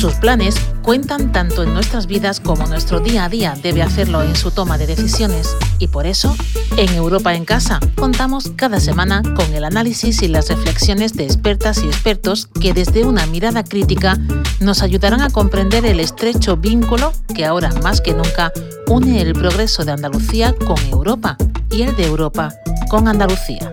Sus 0.00 0.14
planes 0.14 0.54
cuentan 0.82 1.30
tanto 1.30 1.62
en 1.62 1.74
nuestras 1.74 2.06
vidas 2.06 2.40
como 2.40 2.66
nuestro 2.66 3.00
día 3.00 3.26
a 3.26 3.28
día 3.28 3.54
debe 3.62 3.82
hacerlo 3.82 4.22
en 4.22 4.34
su 4.34 4.50
toma 4.50 4.78
de 4.78 4.86
decisiones 4.86 5.54
y 5.78 5.88
por 5.88 6.06
eso, 6.06 6.34
en 6.78 6.94
Europa 6.94 7.34
en 7.34 7.44
Casa, 7.44 7.80
contamos 7.96 8.50
cada 8.56 8.80
semana 8.80 9.22
con 9.36 9.52
el 9.52 9.62
análisis 9.62 10.22
y 10.22 10.28
las 10.28 10.48
reflexiones 10.48 11.12
de 11.12 11.24
expertas 11.24 11.84
y 11.84 11.86
expertos 11.86 12.46
que 12.46 12.72
desde 12.72 13.04
una 13.04 13.26
mirada 13.26 13.62
crítica 13.62 14.16
nos 14.58 14.80
ayudarán 14.80 15.20
a 15.20 15.28
comprender 15.28 15.84
el 15.84 16.00
estrecho 16.00 16.56
vínculo 16.56 17.12
que 17.34 17.44
ahora 17.44 17.70
más 17.82 18.00
que 18.00 18.14
nunca 18.14 18.54
une 18.86 19.20
el 19.20 19.34
progreso 19.34 19.84
de 19.84 19.92
Andalucía 19.92 20.54
con 20.66 20.78
Europa 20.86 21.36
y 21.70 21.82
el 21.82 21.94
de 21.94 22.06
Europa 22.06 22.54
con 22.88 23.06
Andalucía. 23.06 23.70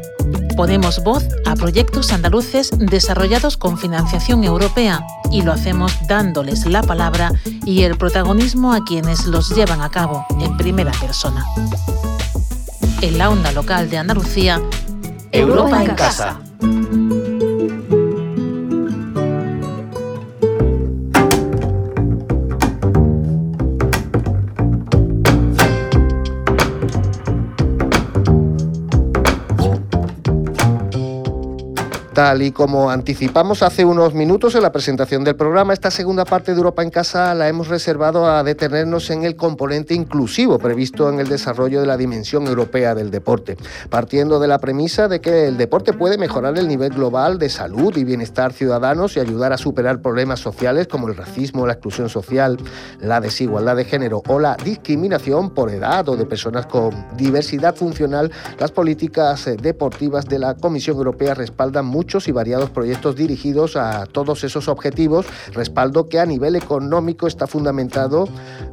Ponemos 0.57 1.03
voz 1.03 1.23
a 1.45 1.55
proyectos 1.55 2.11
andaluces 2.11 2.71
desarrollados 2.75 3.57
con 3.57 3.77
financiación 3.77 4.43
europea 4.43 5.05
y 5.31 5.43
lo 5.43 5.51
hacemos 5.51 5.93
dándoles 6.07 6.65
la 6.65 6.81
palabra 6.81 7.31
y 7.63 7.83
el 7.83 7.95
protagonismo 7.95 8.73
a 8.73 8.83
quienes 8.83 9.27
los 9.27 9.55
llevan 9.55 9.81
a 9.81 9.91
cabo 9.91 10.25
en 10.41 10.57
primera 10.57 10.91
persona. 10.93 11.45
En 13.01 13.19
la 13.19 13.29
onda 13.29 13.51
local 13.51 13.91
de 13.91 13.99
Andalucía, 13.99 14.59
Europa, 15.31 15.83
en 15.83 15.93
casa. 15.93 16.39
Tal 32.17 32.41
y 32.41 32.51
como 32.51 32.89
anticipamos 32.89 33.61
hace 33.61 33.85
unos 33.85 34.15
minutos 34.15 34.55
en 34.55 34.63
la 34.63 34.71
presentación 34.71 35.23
del 35.23 35.35
programa, 35.35 35.71
esta 35.71 35.91
segunda 35.91 36.25
parte 36.25 36.51
de 36.51 36.57
Europa 36.57 36.81
en 36.81 36.89
Casa 36.89 37.35
la 37.35 37.47
hemos 37.47 37.67
reservado 37.67 38.25
a 38.25 38.43
detenernos 38.43 39.11
en 39.11 39.23
el 39.23 39.35
componente 39.35 39.93
inclusivo 39.93 40.57
previsto 40.57 41.09
en 41.09 41.19
el 41.19 41.27
desarrollo 41.27 41.79
de 41.79 41.85
la 41.85 41.95
dimensión 41.95 42.47
europea 42.47 42.95
del 42.95 43.11
deporte, 43.11 43.55
partiendo 43.91 44.39
de 44.39 44.47
la 44.47 44.57
premisa 44.57 45.07
de 45.07 45.21
que 45.21 45.47
el 45.47 45.57
deporte 45.57 45.93
puede 45.93 46.17
mejorar 46.17 46.57
el 46.57 46.67
nivel 46.67 46.89
global 46.89 47.37
de 47.37 47.49
salud 47.49 47.95
y 47.95 48.03
bienestar 48.03 48.51
ciudadanos 48.51 49.15
y 49.15 49.19
ayudar 49.19 49.53
a 49.53 49.59
superar 49.59 50.01
problemas 50.01 50.39
sociales 50.39 50.87
como 50.87 51.09
el 51.09 51.15
racismo, 51.15 51.67
la 51.67 51.73
exclusión 51.73 52.09
social, 52.09 52.57
la 52.99 53.21
desigualdad 53.21 53.75
de 53.75 53.85
género 53.85 54.23
o 54.25 54.39
la 54.39 54.55
discriminación 54.55 55.51
por 55.51 55.69
edad 55.69 56.09
o 56.09 56.17
de 56.17 56.25
personas 56.25 56.65
con 56.65 56.95
diversidad 57.15 57.75
funcional. 57.75 58.31
Las 58.57 58.71
políticas 58.71 59.45
eh, 59.45 59.55
deportivas 59.55 60.25
de 60.25 60.39
la 60.39 60.55
Comisión 60.55 60.97
Europea 60.97 61.35
respaldan 61.35 61.85
mucho 61.85 62.06
y 62.07 62.31
variados 62.31 62.69
proyectos 62.69 63.17
dirigidos 63.17 63.75
a 63.75 64.05
todos 64.05 64.45
esos 64.45 64.69
objetivos, 64.69 65.25
respaldo 65.51 66.07
que 66.07 66.19
a 66.19 66.25
nivel 66.25 66.55
económico 66.55 67.27
está 67.27 67.47
fundamentado 67.47 68.29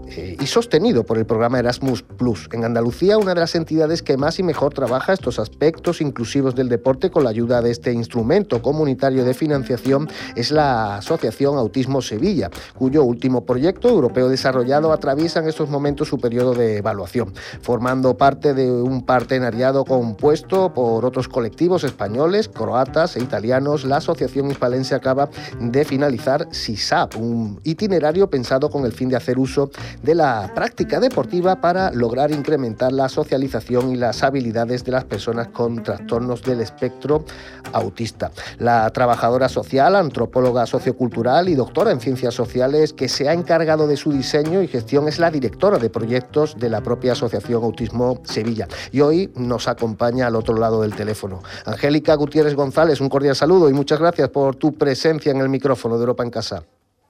eh, 0.07 0.37
y 0.41 0.47
sostenido 0.47 1.03
por 1.03 1.19
el 1.19 1.27
programa 1.27 1.59
Erasmus 1.59 2.03
Plus. 2.03 2.49
En 2.53 2.65
Andalucía, 2.65 3.19
una 3.19 3.35
de 3.35 3.41
las 3.41 3.57
entidades 3.57 4.03
que 4.03 4.17
más 4.17 4.39
y 4.39 4.45
mejor 4.45 4.73
trabaja 4.73 5.13
estos 5.13 5.41
aspectos 5.41 6.01
inclusivos 6.01 6.55
del 6.55 6.69
deporte 6.69 7.11
con 7.11 7.25
la 7.25 7.31
ayuda 7.31 7.61
de 7.61 7.73
este 7.73 7.93
instrumento 7.93 8.63
comunitario 8.63 9.25
de 9.25 9.35
financiación 9.35 10.09
es 10.37 10.53
la 10.53 10.99
Asociación 10.99 11.59
Autismo 11.59 12.03
Sevilla, 12.03 12.51
cuyo 12.79 13.03
último 13.03 13.45
proyecto 13.45 13.89
europeo 13.89 14.29
desarrollado 14.29 14.93
atraviesa 14.93 15.41
en 15.41 15.49
estos 15.49 15.69
momentos 15.69 16.07
su 16.07 16.19
periodo 16.19 16.55
de 16.55 16.77
evaluación, 16.77 17.35
formando 17.61 18.17
parte 18.17 18.55
de 18.55 18.71
un 18.71 19.03
partenariado 19.03 19.85
compuesto 19.85 20.73
por 20.73 21.05
otros 21.05 21.27
colectivos 21.27 21.83
españoles, 21.83 22.49
croatas 22.49 23.17
e 23.17 23.24
italianos. 23.25 23.85
La 23.85 23.97
Asociación 23.97 24.51
Hispalense 24.51 24.95
acaba 24.95 25.29
de 25.59 25.85
finalizar 25.85 26.47
SISAP, 26.51 27.17
un 27.17 27.61
itinerario 27.65 28.31
pensado 28.31 28.71
con 28.71 28.85
el 28.85 28.93
fin 28.93 29.09
de 29.09 29.17
hacer 29.17 29.39
uso 29.39 29.71
de 30.03 30.15
la 30.15 30.53
práctica 30.55 31.01
deportiva 31.01 31.61
para 31.61 31.91
lograr 31.91 32.31
incrementar 32.31 32.93
la 32.93 33.09
socialización 33.09 33.91
y 33.91 33.97
las 33.97 34.23
habilidades 34.23 34.85
de 34.85 34.93
las 34.93 35.05
personas 35.05 35.49
con 35.49 35.83
trastornos 35.83 36.43
del 36.43 36.61
espectro 36.61 37.25
autista. 37.73 38.31
La 38.59 38.89
trabajadora 38.91 39.49
social, 39.49 39.97
antropóloga 39.97 40.67
sociocultural 40.67 41.49
y 41.49 41.55
doctora 41.55 41.91
en 41.91 42.01
ciencias 42.01 42.35
sociales 42.35 42.93
que 42.93 43.09
se 43.09 43.29
ha 43.29 43.33
encargado 43.33 43.87
de 43.87 43.97
su 43.97 44.13
diseño 44.13 44.63
y 44.63 44.69
gestión 44.69 45.09
es 45.09 45.19
la 45.19 45.31
directora 45.31 45.79
de 45.79 45.91
proyectos 45.91 46.57
de 46.59 46.69
la 46.69 46.83
propia 46.83 47.13
Asociación 47.13 47.63
Autismo 47.63 48.21
Sevilla. 48.25 48.69
Y 48.93 49.01
hoy 49.01 49.33
nos 49.37 49.69
acompaña 49.69 50.27
al 50.27 50.37
otro 50.37 50.57
lado 50.57 50.83
del 50.83 50.95
teléfono. 50.95 51.43
Angélica 51.67 52.15
Gutiérrez 52.15 52.55
González, 52.55 53.01
un 53.01 53.09
cordial 53.15 53.37
saludo 53.37 53.71
y 53.71 53.73
muchas 53.73 54.01
gracias 54.01 54.29
por 54.29 54.57
tu 54.57 54.75
presencia 54.75 55.31
en 55.31 55.41
el 55.41 55.49
micrófono 55.49 55.95
de 55.95 56.01
Europa 56.01 56.25
en 56.25 56.31
Casa. 56.31 56.65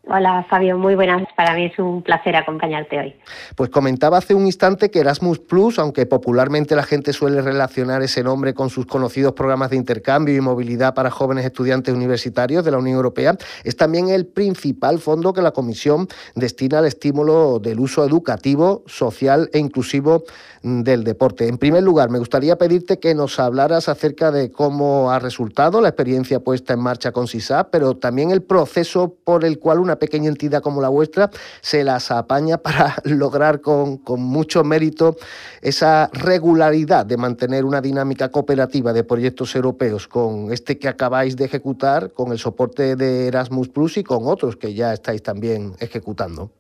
Hola 0.07 0.45
Fabio, 0.51 0.77
muy 0.77 0.95
buenas. 0.97 1.23
Para 1.35 1.55
mí 1.55 1.65
es 1.65 1.79
un 1.79 2.03
placer 2.03 2.37
acompañarte 2.37 2.99
hoy. 2.99 3.15
Pues 3.57 3.71
comentaba 3.71 4.19
hace 4.19 4.35
un 4.35 4.45
instante 4.45 4.91
que 4.91 4.99
Erasmus 4.99 5.39
Plus, 5.39 5.79
aunque 5.79 6.05
popularmente 6.05 6.77
la 6.77 6.83
gente 6.83 7.15
suele 7.15 7.41
relacionar 7.41 8.03
ese 8.03 8.23
nombre 8.23 8.53
con 8.53 8.69
sus 8.69 8.85
conocidos 8.85 9.33
programas 9.33 9.71
de 9.71 9.77
intercambio 9.77 10.37
y 10.37 10.43
movilidad 10.43 10.93
para 10.93 11.11
jóvenes 11.11 11.47
estudiantes 11.47 11.95
universitarios 11.95 12.67
de 12.67 12.71
la 12.71 12.79
Unión 12.79 12.97
Europea, 12.97 13.37
es 13.65 13.77
también 13.77 14.11
el 14.11 14.27
principal 14.27 14.99
fondo 14.99 15.33
que 15.33 15.41
la 15.41 15.53
Comisión 15.53 16.07
destina 16.35 16.81
al 16.81 16.85
estímulo 16.85 17.59
del 17.59 17.81
uso 17.81 18.05
educativo, 18.05 18.83
social 18.87 19.49
e 19.55 19.59
inclusivo 19.59 20.25
del 20.63 21.05
deporte. 21.05 21.49
En 21.49 21.57
primer 21.57 21.83
lugar, 21.83 22.11
me 22.11 22.19
gustaría 22.19 22.57
pedirte 22.57 22.99
que 22.99 23.15
nos 23.15 23.39
hablaras 23.41 23.89
acerca 23.89 24.31
de 24.31 24.51
cómo 24.51 25.11
ha 25.11 25.19
resultado 25.19 25.81
la 25.81 25.89
experiencia 25.89 26.41
puesta 26.41 26.75
en 26.75 26.81
marcha 26.81 27.13
con 27.13 27.27
SISAP, 27.27 27.69
pero 27.71 27.97
también 27.97 28.31
el 28.31 28.43
proceso 28.43 29.15
por 29.25 29.45
el 29.47 29.59
cual 29.59 29.79
una 29.79 29.94
pequeña 29.97 30.29
entidad 30.29 30.63
como 30.63 30.81
la 30.81 30.89
vuestra 30.89 31.31
se 31.61 31.85
las 31.85 32.11
apaña 32.11 32.59
para 32.59 32.95
lograr 33.05 33.61
con, 33.61 34.01
mucho 34.19 34.65
mérito 34.65 35.17
esa 35.63 36.11
regularidad 36.13 37.07
de 37.07 37.17
mantener 37.17 37.65
una 37.65 37.81
dinámica 37.81 38.31
cooperativa 38.31 38.93
de 38.93 39.05
proyectos 39.05 39.55
europeos 39.55 40.09
con 40.09 40.53
este 40.53 40.79
que 40.79 40.89
acabáis 40.89 41.37
de 41.37 41.45
ejecutar, 41.45 42.13
con 42.13 42.33
el 42.33 42.39
soporte 42.39 42.97
de 42.97 43.29
Erasmus 43.29 43.69
Plus 43.69 43.97
y 43.97 44.05
con 44.05 44.27
otros 44.27 44.57
que 44.57 44.75
ya 44.75 44.93
estáis 44.93 45.23
también 45.23 45.73
ejecutando. 45.81 46.51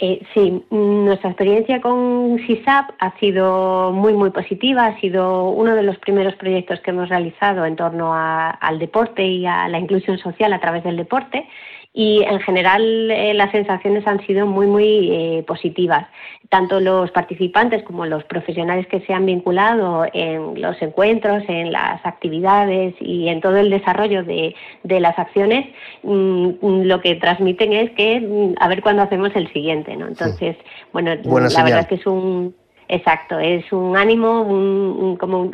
Eh, 0.00 0.22
sí, 0.32 0.62
nuestra 0.70 1.30
experiencia 1.30 1.80
con 1.80 2.38
SISAP 2.46 2.90
ha 3.00 3.18
sido 3.18 3.90
muy, 3.92 4.12
muy 4.12 4.30
positiva. 4.30 4.86
Ha 4.86 5.00
sido 5.00 5.50
uno 5.50 5.74
de 5.74 5.82
los 5.82 5.98
primeros 5.98 6.36
proyectos 6.36 6.80
que 6.80 6.90
hemos 6.90 7.08
realizado 7.08 7.66
en 7.66 7.74
torno 7.74 8.12
al 8.14 8.78
deporte 8.78 9.24
y 9.26 9.44
a 9.46 9.68
la 9.68 9.78
inclusión 9.78 10.18
social 10.18 10.52
a 10.52 10.60
través 10.60 10.84
del 10.84 10.96
deporte 10.96 11.48
y 11.92 12.22
en 12.22 12.38
general 12.40 13.10
eh, 13.10 13.34
las 13.34 13.50
sensaciones 13.50 14.06
han 14.06 14.24
sido 14.26 14.46
muy, 14.46 14.66
muy 14.66 15.10
eh, 15.10 15.44
positivas. 15.46 16.06
Tanto 16.48 16.80
los 16.80 17.10
participantes 17.10 17.82
como 17.82 18.06
los 18.06 18.24
profesionales 18.24 18.86
que 18.86 19.00
se 19.00 19.12
han 19.12 19.26
vinculado 19.26 20.06
en 20.12 20.60
los 20.60 20.80
encuentros, 20.80 21.42
en 21.48 21.72
las 21.72 22.04
actividades 22.04 22.94
y 23.00 23.28
en 23.28 23.40
todo 23.40 23.56
el 23.56 23.70
desarrollo 23.70 24.22
de, 24.22 24.54
las 24.84 25.18
acciones, 25.18 25.66
mm, 26.02 26.82
lo 26.82 27.00
que 27.00 27.16
transmiten 27.16 27.72
es 27.72 27.90
que 27.92 28.20
mm, 28.20 28.54
a 28.60 28.68
ver 28.68 28.82
cuándo 28.82 29.02
hacemos 29.02 29.30
el 29.34 29.52
siguiente. 29.52 29.96
¿no? 29.96 30.06
Entonces, 30.06 30.56
bueno, 30.92 31.10
la 31.14 31.62
verdad 31.64 31.80
es 31.80 31.86
que 31.86 31.94
es 31.96 32.06
un 32.06 32.54
Exacto, 32.90 33.38
es 33.38 33.70
un 33.70 33.98
ánimo, 33.98 34.40
un, 34.40 35.16
como 35.16 35.50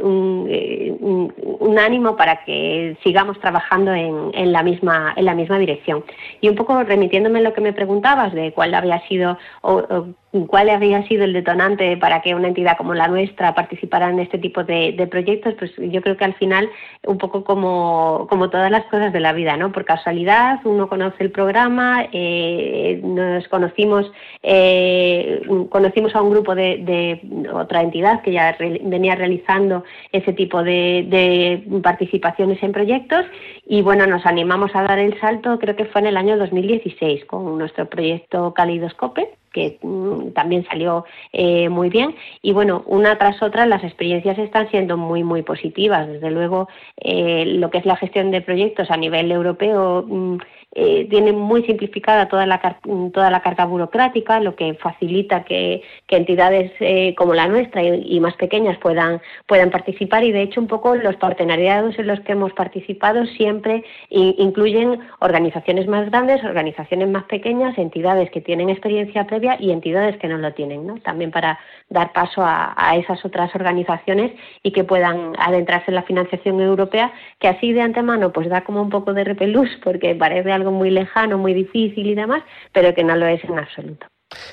eh, 0.49 0.97
un, 1.01 1.35
un, 1.37 1.79
ánimo 1.81 2.17
para 2.17 2.45
que 2.45 2.97
sigamos 3.03 3.41
trabajando 3.41 3.93
en, 3.93 4.31
en, 4.35 4.53
la 4.53 4.63
misma 4.63 5.13
en 5.17 5.25
la 5.25 5.35
misma 5.35 5.59
dirección. 5.59 6.05
Y 6.41 6.49
un 6.49 6.55
poco 6.55 6.85
remitiéndome 6.85 7.41
a 7.41 7.43
lo 7.43 7.53
que 7.53 7.61
me 7.61 7.73
preguntabas 7.73 8.33
de 8.35 8.53
cuál 8.53 8.73
había 8.73 9.01
sido 9.09 9.37
o 9.63 10.07
cuál 10.47 10.69
habría 10.69 11.07
sido 11.07 11.25
el 11.25 11.33
detonante 11.33 11.97
para 11.97 12.21
que 12.21 12.35
una 12.35 12.49
entidad 12.49 12.77
como 12.77 12.93
la 12.93 13.07
nuestra 13.07 13.55
participara 13.55 14.11
en 14.11 14.19
este 14.19 14.39
tipo 14.39 14.65
de, 14.65 15.07
proyectos, 15.11 15.55
pues 15.59 15.71
yo 15.77 16.03
creo 16.03 16.17
que 16.17 16.25
al 16.25 16.35
final, 16.35 16.69
un 17.07 17.19
poco 17.19 17.45
como, 17.45 18.27
como, 18.29 18.51
todas 18.51 18.71
las 18.71 18.85
cosas 18.87 19.13
de 19.13 19.21
la 19.21 19.33
vida, 19.33 19.57
¿no? 19.57 19.71
Por 19.71 19.85
casualidad, 19.85 20.61
uno 20.65 20.89
conoce 20.89 21.23
el 21.23 21.31
programa, 21.31 22.09
eh, 22.13 23.01
nos 23.05 23.47
conocimos, 23.49 24.11
eh, 24.43 25.43
conocimos 25.71 26.15
a 26.17 26.23
un 26.23 26.31
grupo 26.31 26.55
de, 26.55 27.21
otra 27.53 27.83
entidad 27.83 28.23
que 28.23 28.33
ya 28.33 28.57
venía 28.59 29.15
realizando 29.15 29.85
ese 30.11 30.33
tipo 30.33 30.63
de, 30.63 31.07
de 31.09 31.81
participaciones 31.81 32.63
en 32.63 32.73
proyectos 32.73 33.25
y 33.67 33.83
bueno, 33.83 34.07
nos 34.07 34.27
animamos 34.27 34.75
a 34.75 34.83
dar 34.83 34.99
el 34.99 35.19
salto, 35.21 35.59
creo 35.59 35.77
que 35.77 35.85
fue 35.85 36.01
en 36.01 36.09
el 36.09 36.17
año 36.17 36.37
2016, 36.37 37.25
con 37.27 37.57
nuestro 37.59 37.87
proyecto 37.87 38.53
Calidoscope 38.55 39.29
que 39.55 39.79
mm, 39.81 40.33
también 40.33 40.67
salió 40.67 41.07
eh, 41.33 41.71
muy 41.71 41.89
bien. 41.89 42.15
Y 42.43 42.53
bueno, 42.53 42.83
una 42.87 43.17
tras 43.17 43.43
otra 43.43 43.65
las 43.65 43.83
experiencias 43.85 44.37
están 44.37 44.69
siendo 44.71 44.99
muy, 44.99 45.25
muy 45.25 45.43
positivas. 45.43 46.07
Desde 46.09 46.31
luego, 46.31 46.69
eh, 46.99 47.45
lo 47.47 47.71
que 47.71 47.79
es 47.79 47.87
la 47.87 47.97
gestión 47.97 48.31
de 48.31 48.43
proyectos 48.43 48.91
a 48.91 48.97
nivel 48.99 49.31
europeo 49.31 50.05
mm, 50.07 50.39
eh, 50.77 51.07
tiene 51.09 51.33
muy 51.33 51.63
simplificada 51.63 52.27
toda 52.29 52.47
la, 52.47 52.79
toda 53.13 53.31
la 53.31 53.43
carga 53.43 53.65
burocrática, 53.65 54.41
lo 54.41 54.57
que 54.57 54.75
facilita 54.75 55.45
que, 55.45 55.83
entidades 56.09 56.71
eh, 56.79 57.13
como 57.17 57.35
la 57.35 57.49
nuestra 57.49 57.83
y, 57.83 58.21
más 58.21 58.35
pequeñas 58.37 58.79
puedan, 58.79 59.21
puedan 59.47 59.71
participar 59.71 60.23
y 60.23 60.31
de 60.31 60.43
hecho 60.43 60.61
un 60.61 60.69
poco 60.69 60.95
los 60.95 61.17
partenariados 61.17 61.99
en 61.99 62.07
los 62.07 62.21
que 62.21 62.33
hemos 62.33 62.53
participado 62.53 63.27
siempre 63.27 63.83
incluyen 64.11 65.01
organizaciones 65.19 65.89
más 65.89 66.09
grandes, 66.09 66.45
organizaciones 66.45 67.09
más 67.09 67.25
pequeñas, 67.25 67.77
entidades 67.79 68.31
que 68.31 68.41
tienen 68.41 68.71
experiencia 68.71 69.27
previa 69.27 69.44
y 69.59 69.71
entidades 69.71 70.17
que 70.19 70.29
no 70.29 70.39
lo 70.39 70.53
tienen, 70.55 70.87
¿no? 70.87 70.99
también 71.01 71.31
para 71.31 71.59
dar 71.91 72.13
paso 72.13 72.43
a, 72.43 72.75
a 72.77 72.97
esas 72.97 73.25
otras 73.25 73.55
organizaciones 73.55 74.33
y 74.63 74.73
que 74.73 74.85
puedan 74.85 75.33
adentrarse 75.39 75.91
en 75.91 75.97
la 75.97 76.03
financiación 76.03 76.61
europea, 76.61 77.13
que 77.39 77.49
así 77.49 77.73
de 77.73 77.83
antemano 77.83 78.33
pues 78.33 78.49
da 78.49 78.63
como 78.63 78.83
un 78.83 78.91
poco 78.91 79.13
de 79.13 79.25
repelús 79.25 79.69
porque 79.83 80.15
parece 80.15 80.53
algo 80.53 80.71
muy 80.71 80.91
lejano, 80.91 81.39
muy 81.39 81.55
difícil 81.55 82.07
y 82.07 82.15
demás, 82.15 82.43
pero 82.73 82.95
que 82.95 83.05
no 83.05 83.17
lo 83.17 83.27
es 83.27 83.43
en 83.45 83.59
absoluto. 83.59 84.07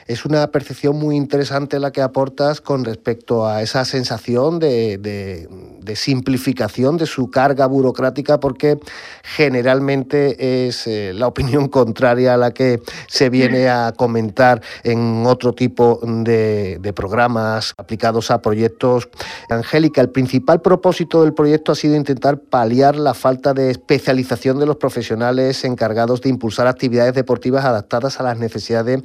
Es 0.08 0.26
una 0.26 0.48
percepción 0.48 0.98
muy 0.98 1.16
interesante 1.16 1.80
la 1.80 1.92
que 1.92 2.02
aportas 2.02 2.62
con 2.62 2.86
respecto 2.86 3.48
a 3.48 3.62
esa 3.62 3.86
sensación 3.86 4.60
de, 4.60 5.48
simplificación 5.96 6.98
de 6.98 7.06
su 7.06 7.30
carga 7.30 7.66
burocrática, 7.66 8.40
porque 8.40 8.80
generalmente 9.24 10.68
es 10.68 10.88
eh, 10.88 11.14
la 11.14 11.28
opinión 11.28 11.68
contraria 11.70 12.34
a 12.34 12.38
la 12.38 12.52
que 12.52 12.82
se 13.08 13.30
viene 13.30 13.70
a 13.70 13.94
comentar 13.96 14.62
en 14.84 15.26
otro 15.26 15.54
tipo 15.54 16.00
de, 16.04 16.80
programas 16.96 17.74
aplicados 17.78 18.32
a 18.32 18.42
proyectos. 18.42 19.10
Angélica, 19.50 20.02
el 20.02 20.10
principal 20.10 20.62
propósito 20.62 21.24
del 21.24 21.34
proyecto 21.34 21.72
ha 21.72 21.76
sido 21.76 21.96
intentar 21.96 22.40
paliar 22.40 22.98
la 22.98 23.14
falta 23.14 23.54
de 23.54 23.72
especialización 23.72 24.60
de 24.60 24.66
los 24.66 24.76
profesionales 24.76 25.64
encargados 25.64 26.22
de 26.22 26.30
impulsar 26.30 26.68
actividades 26.68 27.14
deportivas 27.14 27.64
adaptadas 27.64 28.20
a 28.20 28.24
las 28.24 28.38
necesidades 28.38 29.04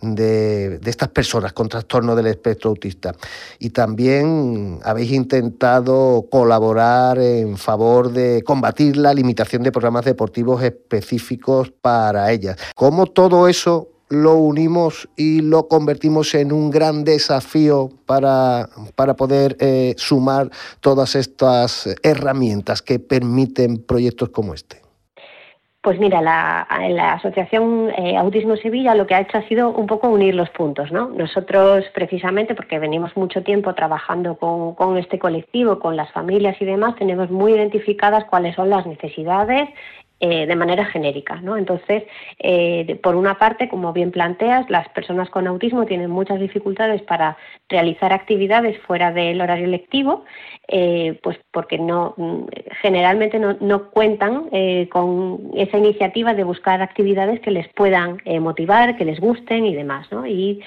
de, 0.00 0.07
estas 0.16 1.08
personas 1.08 1.52
con 1.52 1.68
trastorno 1.68 2.14
del 2.14 2.26
espectro 2.26 2.70
autista. 2.70 3.14
Y 3.58 3.70
también 3.70 4.80
habéis 4.84 5.12
intentado 5.12 6.26
colaborar 6.30 7.18
en 7.18 7.56
favor 7.56 8.12
de 8.12 8.42
combatir 8.44 8.96
la 8.96 9.14
limitación 9.14 9.62
de 9.62 9.72
programas 9.72 10.04
deportivos 10.04 10.62
específicos 10.62 11.72
para 11.80 12.30
ellas. 12.32 12.56
¿Cómo 12.74 13.06
todo 13.06 13.48
eso 13.48 13.88
lo 14.08 14.36
unimos 14.36 15.08
y 15.16 15.40
lo 15.42 15.68
convertimos 15.68 16.34
en 16.34 16.52
un 16.52 16.70
gran 16.70 17.04
desafío 17.04 17.90
para, 18.06 18.68
para 18.94 19.14
poder 19.14 19.56
eh, 19.60 19.94
sumar 19.98 20.50
todas 20.80 21.14
estas 21.14 21.88
herramientas 22.02 22.80
que 22.82 22.98
permiten 22.98 23.78
proyectos 23.78 24.30
como 24.30 24.54
este? 24.54 24.87
Pues 25.88 25.98
mira, 25.98 26.20
la, 26.20 26.66
Asociación 27.14 27.88
eh, 27.96 28.14
Autismo 28.18 28.56
Sevilla 28.56 28.94
lo 28.94 29.06
que 29.06 29.14
ha 29.14 29.22
hecho 29.22 29.38
ha 29.38 29.48
sido 29.48 29.70
un 29.70 29.86
poco 29.86 30.10
unir 30.10 30.34
los 30.34 30.50
puntos, 30.50 30.92
¿no? 30.92 31.08
Nosotros, 31.08 31.82
precisamente, 31.94 32.54
porque 32.54 32.78
venimos 32.78 33.16
mucho 33.16 33.42
tiempo 33.42 33.74
trabajando 33.74 34.36
con, 34.36 34.98
este 34.98 35.18
colectivo, 35.18 35.78
con 35.78 35.96
las 35.96 36.12
familias 36.12 36.60
y 36.60 36.66
demás, 36.66 36.94
tenemos 36.96 37.30
muy 37.30 37.54
identificadas 37.54 38.26
cuáles 38.26 38.54
son 38.54 38.68
las 38.68 38.84
necesidades 38.84 39.66
eh, 40.20 40.46
de 40.46 40.56
manera 40.56 40.84
genérica. 40.84 41.36
¿no? 41.36 41.56
Entonces, 41.56 42.02
eh, 42.40 42.98
por 43.04 43.14
una 43.14 43.38
parte, 43.38 43.68
como 43.68 43.92
bien 43.92 44.10
planteas, 44.10 44.68
las 44.68 44.88
personas 44.88 45.30
con 45.30 45.46
autismo 45.46 45.86
tienen 45.86 46.10
muchas 46.10 46.40
dificultades 46.40 47.02
para 47.02 47.36
realizar 47.68 48.12
actividades 48.12 48.76
fuera 48.80 49.12
del 49.12 49.40
horario 49.40 49.68
lectivo, 49.68 50.24
eh, 50.66 51.20
pues 51.22 51.38
porque 51.52 51.78
no 51.78 52.14
mm, 52.16 52.46
generalmente 52.82 53.38
no, 53.38 53.90
cuentan 53.90 54.50
con 54.88 55.52
esa 55.54 55.78
iniciativa 55.78 56.34
de 56.34 56.42
buscar 56.42 56.82
actividades 56.82 57.38
que 57.38 57.52
les 57.52 57.68
puedan 57.68 58.20
motivar, 58.40 58.96
que 58.96 59.04
les 59.04 59.20
gusten 59.20 59.66
y 59.66 59.74
demás. 59.76 60.10
¿no? 60.10 60.26
Y 60.26 60.60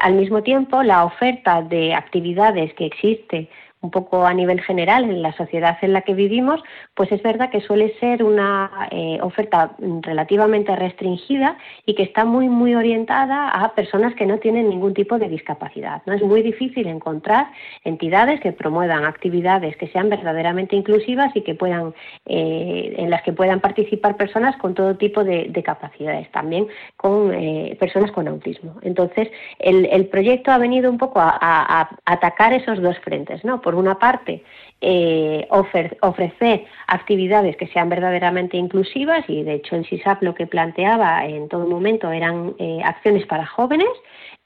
al 0.00 0.14
mismo 0.14 0.44
tiempo, 0.44 0.84
la 0.84 1.04
oferta 1.04 1.62
de 1.62 1.94
actividades 1.94 2.72
que 2.74 2.86
existe 2.86 3.48
un 3.84 3.90
poco 3.90 4.24
a 4.24 4.32
nivel 4.32 4.62
general 4.62 5.04
en 5.04 5.20
la 5.20 5.32
sociedad 5.32 5.76
en 5.82 5.92
la 5.92 6.00
que 6.00 6.14
vivimos, 6.14 6.62
pues 6.94 7.12
es 7.12 7.22
verdad 7.22 7.50
que 7.50 7.60
suele 7.60 7.94
ser 8.00 8.24
una 8.24 8.88
eh, 8.90 9.18
oferta 9.20 9.76
relativamente 10.00 10.74
restringida 10.74 11.58
y 11.84 11.94
que 11.94 12.02
está 12.02 12.24
muy 12.24 12.48
muy 12.48 12.74
orientada 12.74 13.50
a 13.50 13.74
personas 13.74 14.14
que 14.14 14.24
no 14.24 14.38
tienen 14.38 14.70
ningún 14.70 14.94
tipo 14.94 15.18
de 15.18 15.28
discapacidad. 15.28 16.02
No 16.06 16.14
es 16.14 16.22
muy 16.22 16.42
difícil 16.42 16.86
encontrar 16.86 17.48
entidades 17.84 18.40
que 18.40 18.52
promuevan 18.52 19.04
actividades 19.04 19.76
que 19.76 19.88
sean 19.88 20.08
verdaderamente 20.08 20.76
inclusivas 20.76 21.30
y 21.36 21.42
que 21.42 21.54
puedan 21.54 21.94
eh, 22.24 22.94
en 22.96 23.10
las 23.10 23.22
que 23.22 23.32
puedan 23.34 23.60
participar 23.60 24.16
personas 24.16 24.56
con 24.56 24.74
todo 24.74 24.96
tipo 24.96 25.24
de, 25.24 25.52
capacidades, 25.64 26.30
también 26.30 26.66
con 26.96 27.32
eh, 27.32 27.76
personas 27.78 28.12
con 28.12 28.28
autismo. 28.28 28.76
Entonces 28.82 29.28
el, 29.58 30.06
proyecto 30.06 30.52
ha 30.52 30.58
venido 30.58 30.90
un 30.90 30.98
poco 30.98 31.20
a, 31.20 31.88
atacar 32.04 32.52
esos 32.52 32.80
dos 32.80 32.98
frentes, 32.98 33.44
¿no? 33.44 33.60
Una 33.74 33.98
parte, 33.98 34.42
eh, 34.80 35.46
ofrecer 35.50 36.66
actividades 36.86 37.56
que 37.56 37.68
sean 37.68 37.88
verdaderamente 37.88 38.56
inclusivas 38.56 39.24
y 39.28 39.42
de 39.42 39.54
hecho 39.54 39.76
el 39.76 39.86
SISAP 39.86 40.22
lo 40.22 40.34
que 40.34 40.46
planteaba 40.46 41.24
en 41.24 41.48
todo 41.48 41.66
momento 41.66 42.10
eran 42.10 42.54
eh, 42.58 42.80
acciones 42.84 43.24
para 43.26 43.46
jóvenes 43.46 43.88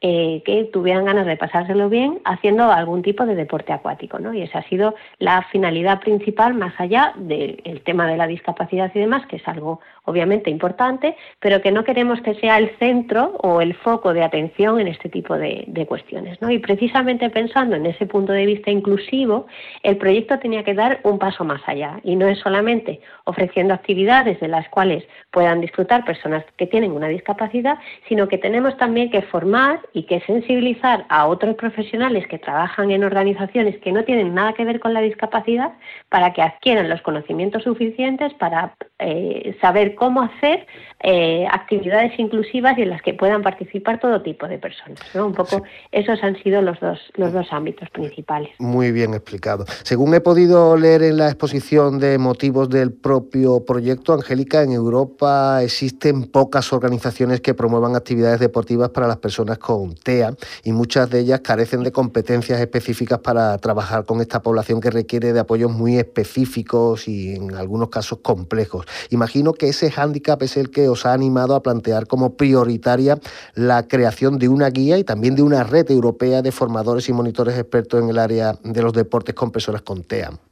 eh, 0.01 0.43
que 0.45 0.63
tuvieran 0.73 1.07
ganas 1.07 1.27
de 1.27 1.37
pasárselo 1.37 1.89
bien 1.89 2.21
haciendo 2.25 2.71
algún 2.71 3.03
tipo 3.03 3.27
de 3.27 3.35
deporte 3.35 3.73
acuático. 3.73 4.21
¿no? 4.21 4.33
Y 4.33 4.43
esa 4.43 4.61
ha 4.61 4.69
sido 4.69 4.95
la 5.19 5.43
finalidad 5.51 5.99
principal, 5.99 6.55
más 6.55 6.73
allá 6.79 7.15
del 7.17 7.83
tema 7.85 8.07
de 8.07 8.17
la 8.17 8.29
discapacidad 8.29 8.93
y 8.95 9.01
demás, 9.01 9.27
que 9.27 9.37
es 9.37 9.49
algo 9.49 9.81
obviamente 10.05 10.51
importante, 10.51 11.17
pero 11.41 11.61
que 11.61 11.73
no 11.73 11.83
queremos 11.83 12.21
que 12.21 12.37
sea 12.37 12.59
el 12.59 12.71
centro 12.79 13.39
o 13.43 13.61
el 13.61 13.75
foco 13.75 14.15
de 14.15 14.23
atención 14.23 14.79
en 14.79 14.87
este 14.87 15.09
tipo 15.09 15.37
de, 15.37 15.67
cuestiones. 15.89 16.41
¿no? 16.41 16.49
Y 16.49 16.61
precisamente 16.61 17.29
pensando 17.29 17.75
en 17.75 17.87
ese 17.87 18.07
punto 18.07 18.33
de 18.33 18.47
vista 18.47 18.71
inclusivo, 18.71 19.49
el 19.83 19.97
proyecto 19.97 20.18
tenía 20.27 20.65
que 20.65 20.75
dar 20.75 21.01
un 21.05 21.19
paso 21.19 21.45
más 21.45 21.61
allá 21.67 22.01
y 22.03 22.17
no 22.17 22.27
es 22.27 22.39
solamente 22.39 23.01
ofreciendo 23.25 23.75
actividades 23.75 24.41
de 24.41 24.49
las 24.49 24.69
cuales 24.69 25.05
puedan 25.31 25.61
disfrutar 25.61 26.05
personas 26.05 26.45
que 26.57 26.67
tienen 26.67 26.93
una 26.93 27.09
discapacidad, 27.09 27.79
sino 28.09 28.29
que 28.29 28.39
tenemos 28.39 28.77
también 28.77 29.11
que 29.11 29.23
formar 29.23 29.81
y 29.93 30.05
que 30.05 30.21
sensibilizar 30.21 31.07
a 31.09 31.27
otros 31.27 31.55
profesionales 31.57 32.27
que 32.27 32.39
trabajan 32.39 32.91
en 32.91 33.05
organizaciones 33.05 33.79
que 33.79 33.93
no 33.93 34.05
tienen 34.05 34.35
nada 34.35 34.53
que 34.53 34.65
ver 34.65 34.81
con 34.81 34.95
la 34.95 35.01
discapacidad 35.01 35.73
para 36.09 36.33
que 36.33 36.43
adquieran 36.43 36.89
los 36.89 37.03
conocimientos 37.03 37.65
suficientes 37.65 38.35
para 38.35 38.75
eh, 38.99 39.57
saber 39.61 39.95
cómo 39.95 40.23
hacer 40.23 40.67
eh, 41.01 41.47
actividades 41.51 42.19
inclusivas 42.19 42.77
y 42.79 42.83
en 42.83 42.91
las 42.91 43.03
que 43.03 43.15
puedan 43.15 43.43
participar 43.43 44.01
todo 44.01 44.23
tipo 44.23 44.49
de 44.49 44.59
personas. 44.59 44.99
Un 45.15 45.33
poco 45.33 45.63
esos 45.93 46.23
han 46.23 46.41
sido 46.43 46.63
los 46.63 46.81
dos, 46.81 46.99
los 47.15 47.33
dos 47.33 47.53
ámbitos 47.53 47.89
principales. 47.91 48.51
Muy 48.59 48.91
bien 48.93 49.15
explicado. 49.15 49.65
Según 49.85 50.08
he 50.15 50.21
podido 50.21 50.77
leer 50.77 51.03
en 51.03 51.17
la 51.17 51.27
exposición 51.27 51.99
de 51.99 52.19
motivos 52.19 52.69
del 52.69 52.93
propio 52.93 53.65
proyecto, 53.65 54.13
Angélica, 54.13 54.63
en 54.63 54.73
Europa 54.73 55.63
existen 55.63 56.25
pocas 56.25 56.73
organizaciones 56.73 57.41
que 57.41 57.55
promuevan 57.55 57.97
actividades 57.97 58.39
deportivas 58.39 58.91
para 58.91 59.07
las 59.07 59.17
personas 59.17 59.59
con 59.59 59.95
TEA 59.95 60.37
y 60.63 60.73
muchas 60.73 61.11
de 61.11 61.21
ellas 61.21 61.41
carecen 61.41 61.83
de 61.83 61.91
competencias 61.91 62.61
específicas 62.61 63.19
para 63.19 63.59
trabajar 63.59 64.05
con 64.05 64.21
esta 64.21 64.41
población 64.41 64.81
que 64.81 64.91
requiere 64.91 65.33
de 65.33 65.41
apoyos 65.41 65.73
muy 65.73 65.99
específicos 65.99 67.09
y 67.09 67.35
en 67.35 67.55
algunos 67.55 67.89
casos 67.89 68.19
complejos. 68.23 68.87
Imagino 69.11 69.53
que 69.53 69.69
ese 69.69 69.91
hándicap 69.91 70.43
es 70.43 70.57
el 70.57 70.71
que 70.71 70.89
os 70.89 71.07
ha 71.07 71.13
animado 71.13 71.55
a 71.55 71.63
plantear 71.63 72.07
como 72.07 72.35
prioritaria 72.35 73.19
la 73.55 73.89
creación 73.89 74.39
de 74.39 74.49
una 74.49 74.71
guía 74.71 74.99
y 74.99 75.05
también 75.05 75.35
de 75.35 75.43
una 75.43 75.65
red 75.65 75.91
europea 75.91 76.43
de 76.43 76.53
formadores 76.53 77.09
y 77.09 77.13
monitores 77.13 77.59
expertos 77.59 78.03
en 78.03 78.11
el 78.11 78.19
área 78.19 78.59
de 78.63 78.83
los 78.83 78.93
deportes 78.93 79.35
con 79.35 79.51
personas 79.51 79.83
con 79.83 79.98
TEA. 80.03 80.48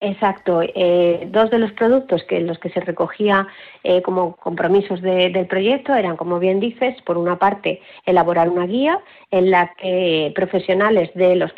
Exacto. 0.00 0.60
Eh, 0.62 1.26
dos 1.32 1.50
de 1.50 1.58
los 1.58 1.72
productos 1.72 2.22
que 2.28 2.40
los 2.40 2.56
que 2.60 2.70
se 2.70 2.78
recogía 2.78 3.48
eh, 3.82 4.00
como 4.02 4.36
compromisos 4.36 5.02
del 5.02 5.46
proyecto 5.48 5.92
eran, 5.92 6.16
como 6.16 6.38
bien 6.38 6.60
dices, 6.60 6.94
por 7.02 7.18
una 7.18 7.36
parte, 7.36 7.82
elaborar 8.06 8.48
una 8.48 8.66
guía 8.66 9.00
en 9.32 9.50
la 9.50 9.74
que 9.74 10.32
profesionales 10.36 11.10
de 11.14 11.34
los, 11.34 11.52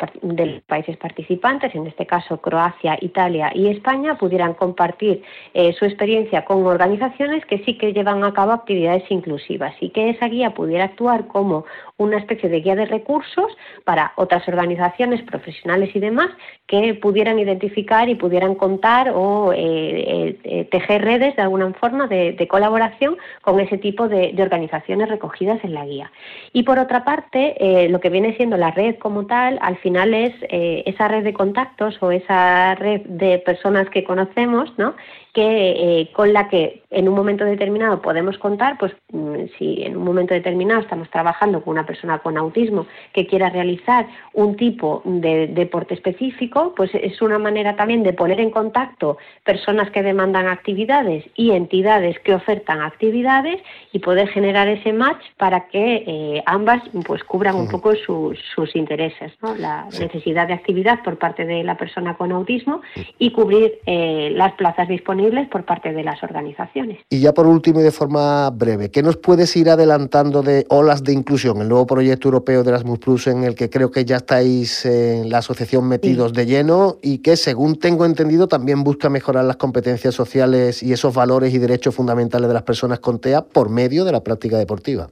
países 0.65 0.97
participantes, 0.97 1.75
en 1.75 1.85
este 1.85 2.07
caso 2.07 2.41
Croacia, 2.41 2.97
Italia 2.99 3.51
y 3.53 3.67
España, 3.67 4.17
pudieran 4.17 4.55
compartir 4.55 5.21
eh, 5.53 5.73
su 5.73 5.85
experiencia 5.85 6.43
con 6.43 6.65
organizaciones 6.65 7.45
que 7.45 7.59
sí 7.59 7.77
que 7.77 7.93
llevan 7.93 8.23
a 8.23 8.33
cabo 8.33 8.53
actividades 8.53 9.03
inclusivas 9.11 9.75
y 9.79 9.91
que 9.91 10.09
esa 10.09 10.27
guía 10.27 10.55
pudiera 10.55 10.85
actuar 10.85 11.27
como 11.27 11.65
una 11.97 12.17
especie 12.17 12.49
de 12.49 12.61
guía 12.61 12.75
de 12.75 12.87
recursos 12.87 13.55
para 13.85 14.13
otras 14.15 14.47
organizaciones 14.47 15.21
profesionales 15.21 15.95
y 15.95 15.99
demás 15.99 16.29
que 16.65 16.95
pudieran 16.95 17.37
identificar 17.37 18.09
y 18.09 18.15
pudieran 18.15 18.30
contar 18.57 19.11
o 19.13 19.53
eh, 19.53 20.37
eh, 20.43 20.67
tejer 20.71 21.03
redes 21.03 21.35
de 21.35 21.41
alguna 21.41 21.71
forma 21.73 22.07
de, 22.07 22.47
colaboración 22.47 23.17
con 23.41 23.59
ese 23.59 23.77
tipo 23.77 24.07
de, 24.07 24.35
organizaciones 24.41 25.09
recogidas 25.09 25.63
en 25.63 25.73
la 25.73 25.85
guía. 25.85 26.11
Y 26.53 26.63
por 26.63 26.79
otra 26.79 27.03
parte, 27.03 27.55
eh, 27.59 27.89
lo 27.89 27.99
que 27.99 28.09
viene 28.09 28.35
siendo 28.35 28.57
la 28.57 28.71
red 28.71 28.95
como 28.97 29.25
tal, 29.25 29.59
al 29.61 29.77
final 29.77 30.13
es 30.13 30.33
esa 30.49 31.07
red 31.07 31.23
de 31.23 31.33
contactos 31.33 32.01
o 32.01 32.11
esa 32.11 32.75
red 32.75 33.01
de 33.01 33.39
personas 33.39 33.89
que 33.89 34.03
conocemos, 34.03 34.73
¿no? 34.77 34.95
que 35.33 36.09
con 36.11 36.33
la 36.33 36.49
que 36.49 36.81
en 36.89 37.07
un 37.07 37.15
momento 37.15 37.45
determinado 37.45 38.01
podemos 38.01 38.37
contar, 38.37 38.77
pues 38.77 38.91
mm, 39.13 39.45
si 39.57 39.81
en 39.83 39.95
un 39.95 40.03
momento 40.03 40.33
determinado 40.33 40.81
estamos 40.81 41.09
trabajando 41.09 41.61
con 41.61 41.71
una 41.71 41.85
persona 41.85 42.19
con 42.19 42.37
autismo 42.37 42.85
que 43.13 43.25
quiera 43.25 43.49
realizar 43.49 44.07
un 44.33 44.57
tipo 44.57 45.01
de 45.05 45.47
deporte 45.47 45.93
específico, 45.93 46.73
pues 46.75 46.91
es 46.93 47.21
una 47.21 47.39
manera 47.39 47.75
también 47.75 48.03
de 48.03 48.13
poner 48.21 48.39
en 48.39 48.51
contacto 48.51 49.17
personas 49.43 49.89
que 49.89 50.03
demandan 50.03 50.47
actividades 50.47 51.25
y 51.35 51.53
entidades 51.53 52.19
que 52.19 52.35
ofertan 52.35 52.79
actividades 52.83 53.59
y 53.93 53.97
poder 53.97 54.27
generar 54.27 54.67
ese 54.67 54.93
match 54.93 55.23
para 55.39 55.67
que 55.69 56.03
eh, 56.05 56.43
ambas 56.45 56.83
pues 57.07 57.23
cubran 57.23 57.55
un 57.55 57.67
poco 57.67 57.93
sus 57.95 58.75
intereses, 58.75 59.31
la 59.57 59.87
necesidad 59.99 60.47
de 60.47 60.53
actividad 60.53 61.01
por 61.03 61.17
parte 61.17 61.47
de 61.47 61.63
la 61.63 61.77
persona 61.77 62.15
con 62.15 62.31
autismo 62.31 62.81
y 63.17 63.31
cubrir 63.31 63.79
eh, 63.87 64.29
las 64.35 64.53
plazas 64.53 64.87
disponibles 64.87 65.49
por 65.49 65.65
parte 65.65 65.91
de 65.91 66.03
las 66.03 66.21
organizaciones. 66.21 66.99
Y 67.09 67.21
ya 67.21 67.33
por 67.33 67.47
último 67.47 67.79
y 67.79 67.83
de 67.83 67.91
forma 67.91 68.51
breve, 68.51 68.91
¿qué 68.91 69.01
nos 69.01 69.17
puedes 69.17 69.55
ir 69.55 69.67
adelantando 69.67 70.43
de 70.43 70.67
olas 70.69 71.03
de 71.03 71.13
inclusión, 71.13 71.59
el 71.59 71.69
nuevo 71.69 71.87
proyecto 71.87 72.27
europeo 72.27 72.61
de 72.61 72.69
Erasmus 72.69 72.99
Plus 72.99 73.25
en 73.25 73.45
el 73.45 73.55
que 73.55 73.71
creo 73.71 73.89
que 73.89 74.05
ya 74.05 74.17
estáis 74.17 74.85
en 74.85 75.31
la 75.31 75.39
asociación 75.39 75.87
metidos 75.87 76.33
de 76.33 76.45
lleno 76.45 76.97
y 77.01 77.17
que 77.17 77.35
según 77.35 77.79
tengo 77.79 78.05
entendido 78.11 78.47
también 78.47 78.83
busca 78.83 79.09
mejorar 79.09 79.45
las 79.45 79.55
competencias 79.55 80.13
sociales 80.13 80.83
y 80.83 80.93
esos 80.93 81.13
valores 81.13 81.53
y 81.53 81.57
derechos 81.57 81.95
fundamentales 81.95 82.47
de 82.47 82.53
las 82.53 82.63
personas 82.63 82.99
con 82.99 83.19
TEA 83.19 83.43
por 83.43 83.69
medio 83.69 84.05
de 84.05 84.11
la 84.11 84.23
práctica 84.23 84.57
deportiva? 84.57 85.09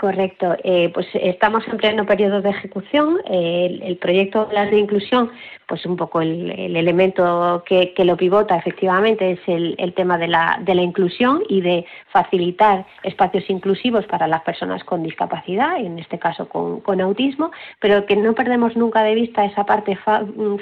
Correcto. 0.00 0.56
Eh, 0.64 0.90
pues 0.94 1.06
estamos 1.12 1.62
en 1.68 1.76
pleno 1.76 2.06
periodo 2.06 2.40
de 2.40 2.48
ejecución. 2.48 3.20
el, 3.26 3.82
el, 3.82 3.98
proyecto 3.98 4.46
de 4.46 4.78
Inclusión 4.78 5.30
pues 5.70 5.86
un 5.86 5.96
poco 5.96 6.20
el, 6.20 6.50
elemento 6.76 7.62
que, 7.64 7.94
lo 7.98 8.16
pivota 8.16 8.56
efectivamente 8.56 9.30
es 9.30 9.38
el, 9.46 9.92
tema 9.94 10.18
de 10.18 10.26
la, 10.26 10.58
de 10.64 10.74
la, 10.74 10.82
inclusión 10.82 11.44
y 11.48 11.60
de 11.60 11.84
facilitar 12.08 12.84
espacios 13.04 13.48
inclusivos 13.48 14.04
para 14.06 14.26
las 14.26 14.42
personas 14.42 14.82
con 14.82 15.04
discapacidad, 15.04 15.76
en 15.76 16.00
este 16.00 16.18
caso 16.18 16.48
con, 16.48 17.00
autismo, 17.00 17.52
pero 17.78 18.04
que 18.04 18.16
no 18.16 18.34
perdemos 18.34 18.74
nunca 18.74 19.04
de 19.04 19.14
vista 19.14 19.44
esa 19.44 19.64
parte, 19.64 19.96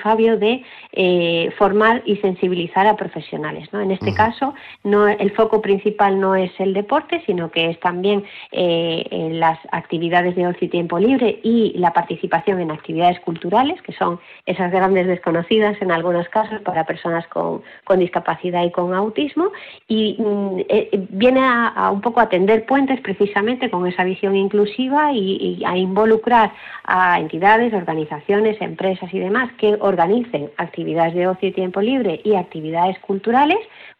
Fabio, 0.03 0.37
de 0.37 0.62
eh, 0.92 1.51
formar 1.57 2.03
y 2.05 2.16
sensibilizar 2.16 2.87
a 2.87 2.94
profesionales. 2.94 3.72
¿no? 3.72 3.81
En 3.81 3.92
este 3.92 4.12
caso, 4.12 4.53
no, 4.85 5.09
el 5.09 5.31
foco 5.31 5.62
principal 5.62 6.20
no 6.20 6.35
es 6.37 6.53
el 6.59 6.74
deporte, 6.74 7.22
sino 7.24 7.51
que 7.51 7.70
es 7.70 7.81
también 7.81 8.24
eh, 9.28 9.34
las 9.34 9.58
actividades 9.72 10.36
de 10.36 10.46
ocio 10.46 10.66
y 10.66 10.70
tiempo 10.70 10.98
libre 10.98 11.40
y 11.42 11.72
la 11.76 11.92
participación 11.92 12.60
en 12.60 12.70
actividades 12.70 13.20
culturales, 13.20 13.80
que 13.82 13.92
son 13.92 14.20
esas 14.46 14.70
grandes 14.72 15.06
desconocidas 15.06 15.80
en 15.80 15.92
algunos 15.92 16.28
casos 16.28 16.60
para 16.62 16.84
personas 16.84 17.26
con, 17.28 17.62
discapacidad 17.98 18.64
y 18.64 18.70
con 18.70 18.94
autismo. 18.94 19.52
Y 19.86 20.16
mm, 20.18 20.60
eh, 20.68 21.06
viene 21.10 21.40
a, 21.42 21.90
un 21.90 22.00
poco 22.00 22.20
atender 22.20 22.66
puentes 22.66 23.00
precisamente 23.00 23.70
con 23.70 23.86
esa 23.86 24.04
visión 24.04 24.36
inclusiva 24.36 25.12
y, 25.12 25.62
a 25.64 25.76
involucrar 25.76 26.52
a 26.84 27.18
entidades, 27.20 27.72
organizaciones, 27.72 28.60
empresas 28.60 29.12
y 29.12 29.18
demás 29.18 29.50
que 29.58 29.76
organicen 29.80 30.50
actividades 30.56 31.14
de 31.14 31.26
ocio 31.26 31.48
y 31.48 31.52
tiempo 31.52 31.80
libre 31.80 32.20
y 32.24 32.34
actividades 32.34 32.98
culturales 33.00 33.58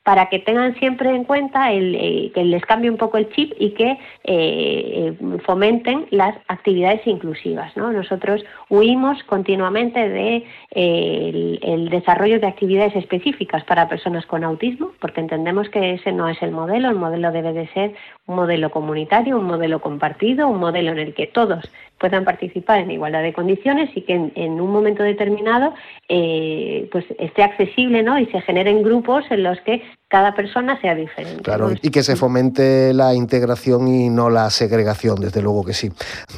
para 0.09 0.31
que 0.31 0.39
tengan 0.39 0.75
siempre 0.77 1.15
en 1.15 1.25
cuenta 1.25 1.71
el, 1.71 1.95
eh, 1.95 2.33
que 2.35 2.43
les 2.43 2.65
cambie 2.65 2.91
un 2.91 2.97
poco 2.97 3.19
el 3.19 3.29
chip 3.29 3.53
y 3.59 3.73
que 3.73 3.99
eh, 4.25 5.15
fomenten 5.45 6.07
las 6.11 6.35
actividades 6.49 7.07
inclusivas. 7.07 7.77
Nosotros 7.77 8.43
huimos 8.71 9.23
continuamente 9.25 10.09
de 10.09 10.47
eh, 10.71 11.59
el, 11.61 11.91
desarrollo 11.91 12.41
de 12.41 12.47
actividades 12.47 12.97
específicas 12.97 13.65
para 13.65 13.87
personas 13.87 14.25
con 14.25 14.45
autismo, 14.45 14.93
porque 14.99 15.21
entendemos 15.21 15.69
que 15.69 15.93
ese 15.93 16.11
no 16.11 16.27
es 16.27 16.41
el 16.41 16.53
modelo. 16.53 16.89
El 16.89 16.97
modelo 16.97 17.31
debe 17.31 17.53
de 17.53 17.69
ser 17.75 17.93
un 18.25 18.37
modelo 18.37 18.71
comunitario, 18.71 19.37
un 19.37 19.45
modelo 19.45 19.81
compartido, 19.81 20.49
un 20.49 20.59
modelo 20.59 20.93
en 20.93 21.01
el 21.01 21.13
que 21.13 21.27
todos 21.27 21.71
puedan 21.99 22.25
participar 22.25 22.81
en 22.81 22.91
igualdad 22.91 23.23
de 23.23 23.33
condiciones 23.33 23.91
y 23.95 24.03
que 24.03 24.31
en, 24.35 24.61
un 24.61 24.71
momento 24.71 25.03
determinado 25.03 25.75
pues 26.09 27.05
esté 27.19 27.43
accesible 27.43 28.03
¿no? 28.03 28.19
y 28.19 28.27
se 28.27 28.41
generen 28.41 28.83
grupos 28.83 29.25
en 29.31 29.43
los 29.43 29.61
que 29.61 29.83
cada 30.09 30.35
persona 30.35 30.81
sea 30.81 30.95
diferente. 30.95 31.43
Claro, 31.43 31.71
y 31.81 31.91
que 31.91 32.03
se 32.03 32.17
fomente 32.17 32.95
la 32.95 33.15
integración 33.15 33.89
y 33.89 34.09
no 34.09 34.31
la 34.31 34.49
segregación, 34.49 35.21
desde 35.21 35.43
luego 35.43 35.65
que 35.65 35.75
sí. 35.75 35.91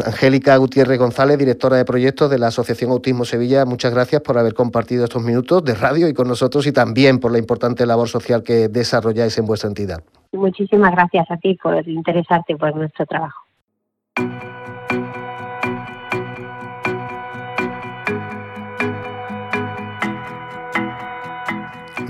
Angélica 0.05 0.57
Gutiérrez 0.57 0.99
González, 0.99 1.39
directora 1.39 1.77
de 1.77 1.85
proyectos 1.85 2.31
de 2.31 2.39
la 2.39 2.49
Asociación 2.49 2.91
Autismo 2.91 3.25
Sevilla, 3.25 3.65
muchas 3.65 3.95
gracias 3.95 4.23
por 4.23 4.39
haber 4.39 4.55
compartido 4.55 5.05
estos 5.05 5.23
minutos 5.23 5.65
de 5.65 5.75
radio 5.75 6.09
y 6.09 6.15
con 6.15 6.27
nosotros 6.27 6.67
y 6.67 6.73
también 6.73 7.21
por 7.21 7.31
la 7.31 7.39
importante 7.39 7.87
labor 7.87 8.09
social 8.09 8.43
que 8.43 8.69
desarrolláis 8.69 9.39
en 9.39 9.47
vuestra 9.47 9.69
entidad. 9.69 10.03
Muchísimas 10.33 10.93
gracias 10.93 11.31
a 11.31 11.37
ti 11.37 11.57
por 11.63 11.89
interesarte 11.89 12.57
por 12.57 12.75
nuestro 12.75 13.07
trabajo. 13.07 13.50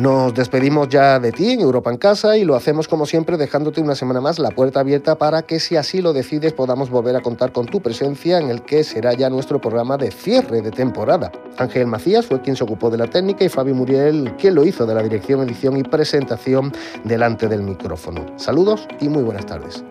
Nos 0.00 0.32
despedimos 0.32 0.88
ya 0.88 1.20
de 1.20 1.30
ti 1.30 1.50
en 1.50 1.60
Europa 1.60 1.90
en 1.90 1.98
Casa 1.98 2.38
y 2.38 2.46
lo 2.46 2.56
hacemos 2.56 2.88
como 2.88 3.04
siempre 3.04 3.36
dejándote 3.36 3.82
una 3.82 3.94
semana 3.94 4.22
más 4.22 4.38
la 4.38 4.48
puerta 4.48 4.80
abierta 4.80 5.18
para 5.18 5.42
que 5.42 5.60
si 5.60 5.76
así 5.76 6.00
lo 6.00 6.14
decides 6.14 6.54
podamos 6.54 6.88
volver 6.88 7.16
a 7.16 7.20
contar 7.20 7.52
con 7.52 7.66
tu 7.66 7.82
presencia 7.82 8.38
en 8.38 8.48
el 8.48 8.62
que 8.62 8.82
será 8.82 9.12
ya 9.12 9.28
nuestro 9.28 9.60
programa 9.60 9.98
de 9.98 10.10
cierre 10.10 10.62
de 10.62 10.70
temporada. 10.70 11.30
Ángel 11.58 11.86
Macías 11.86 12.24
fue 12.24 12.40
quien 12.40 12.56
se 12.56 12.64
ocupó 12.64 12.88
de 12.88 12.96
la 12.96 13.08
técnica 13.08 13.44
y 13.44 13.50
Fabi 13.50 13.74
Muriel 13.74 14.36
quien 14.38 14.54
lo 14.54 14.64
hizo 14.64 14.86
de 14.86 14.94
la 14.94 15.02
dirección, 15.02 15.42
edición 15.42 15.76
y 15.76 15.82
presentación 15.82 16.72
delante 17.04 17.46
del 17.46 17.60
micrófono. 17.60 18.24
Saludos 18.38 18.88
y 19.02 19.10
muy 19.10 19.22
buenas 19.22 19.44
tardes. 19.44 19.84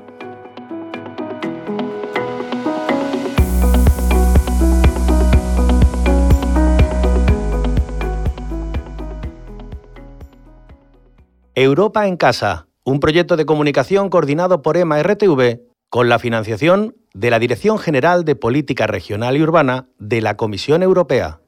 Europa 11.62 12.08
en 12.08 12.16
Casa, 12.16 12.68
un 12.86 13.02
proyecto 13.02 13.36
de 13.36 13.46
comunicación 13.46 14.10
coordinado 14.10 14.62
por 14.62 14.78
EMA 14.78 15.04
RTV 15.04 15.60
con 15.90 16.08
la 16.08 16.18
financiación 16.18 16.96
de 17.14 17.32
la 17.32 17.40
Dirección 17.40 17.78
General 17.80 18.24
de 18.24 18.38
Política 18.38 18.88
Regional 18.88 19.36
y 19.36 19.44
Urbana 19.44 19.90
de 19.98 20.22
la 20.22 20.38
Comisión 20.38 20.84
Europea. 20.84 21.42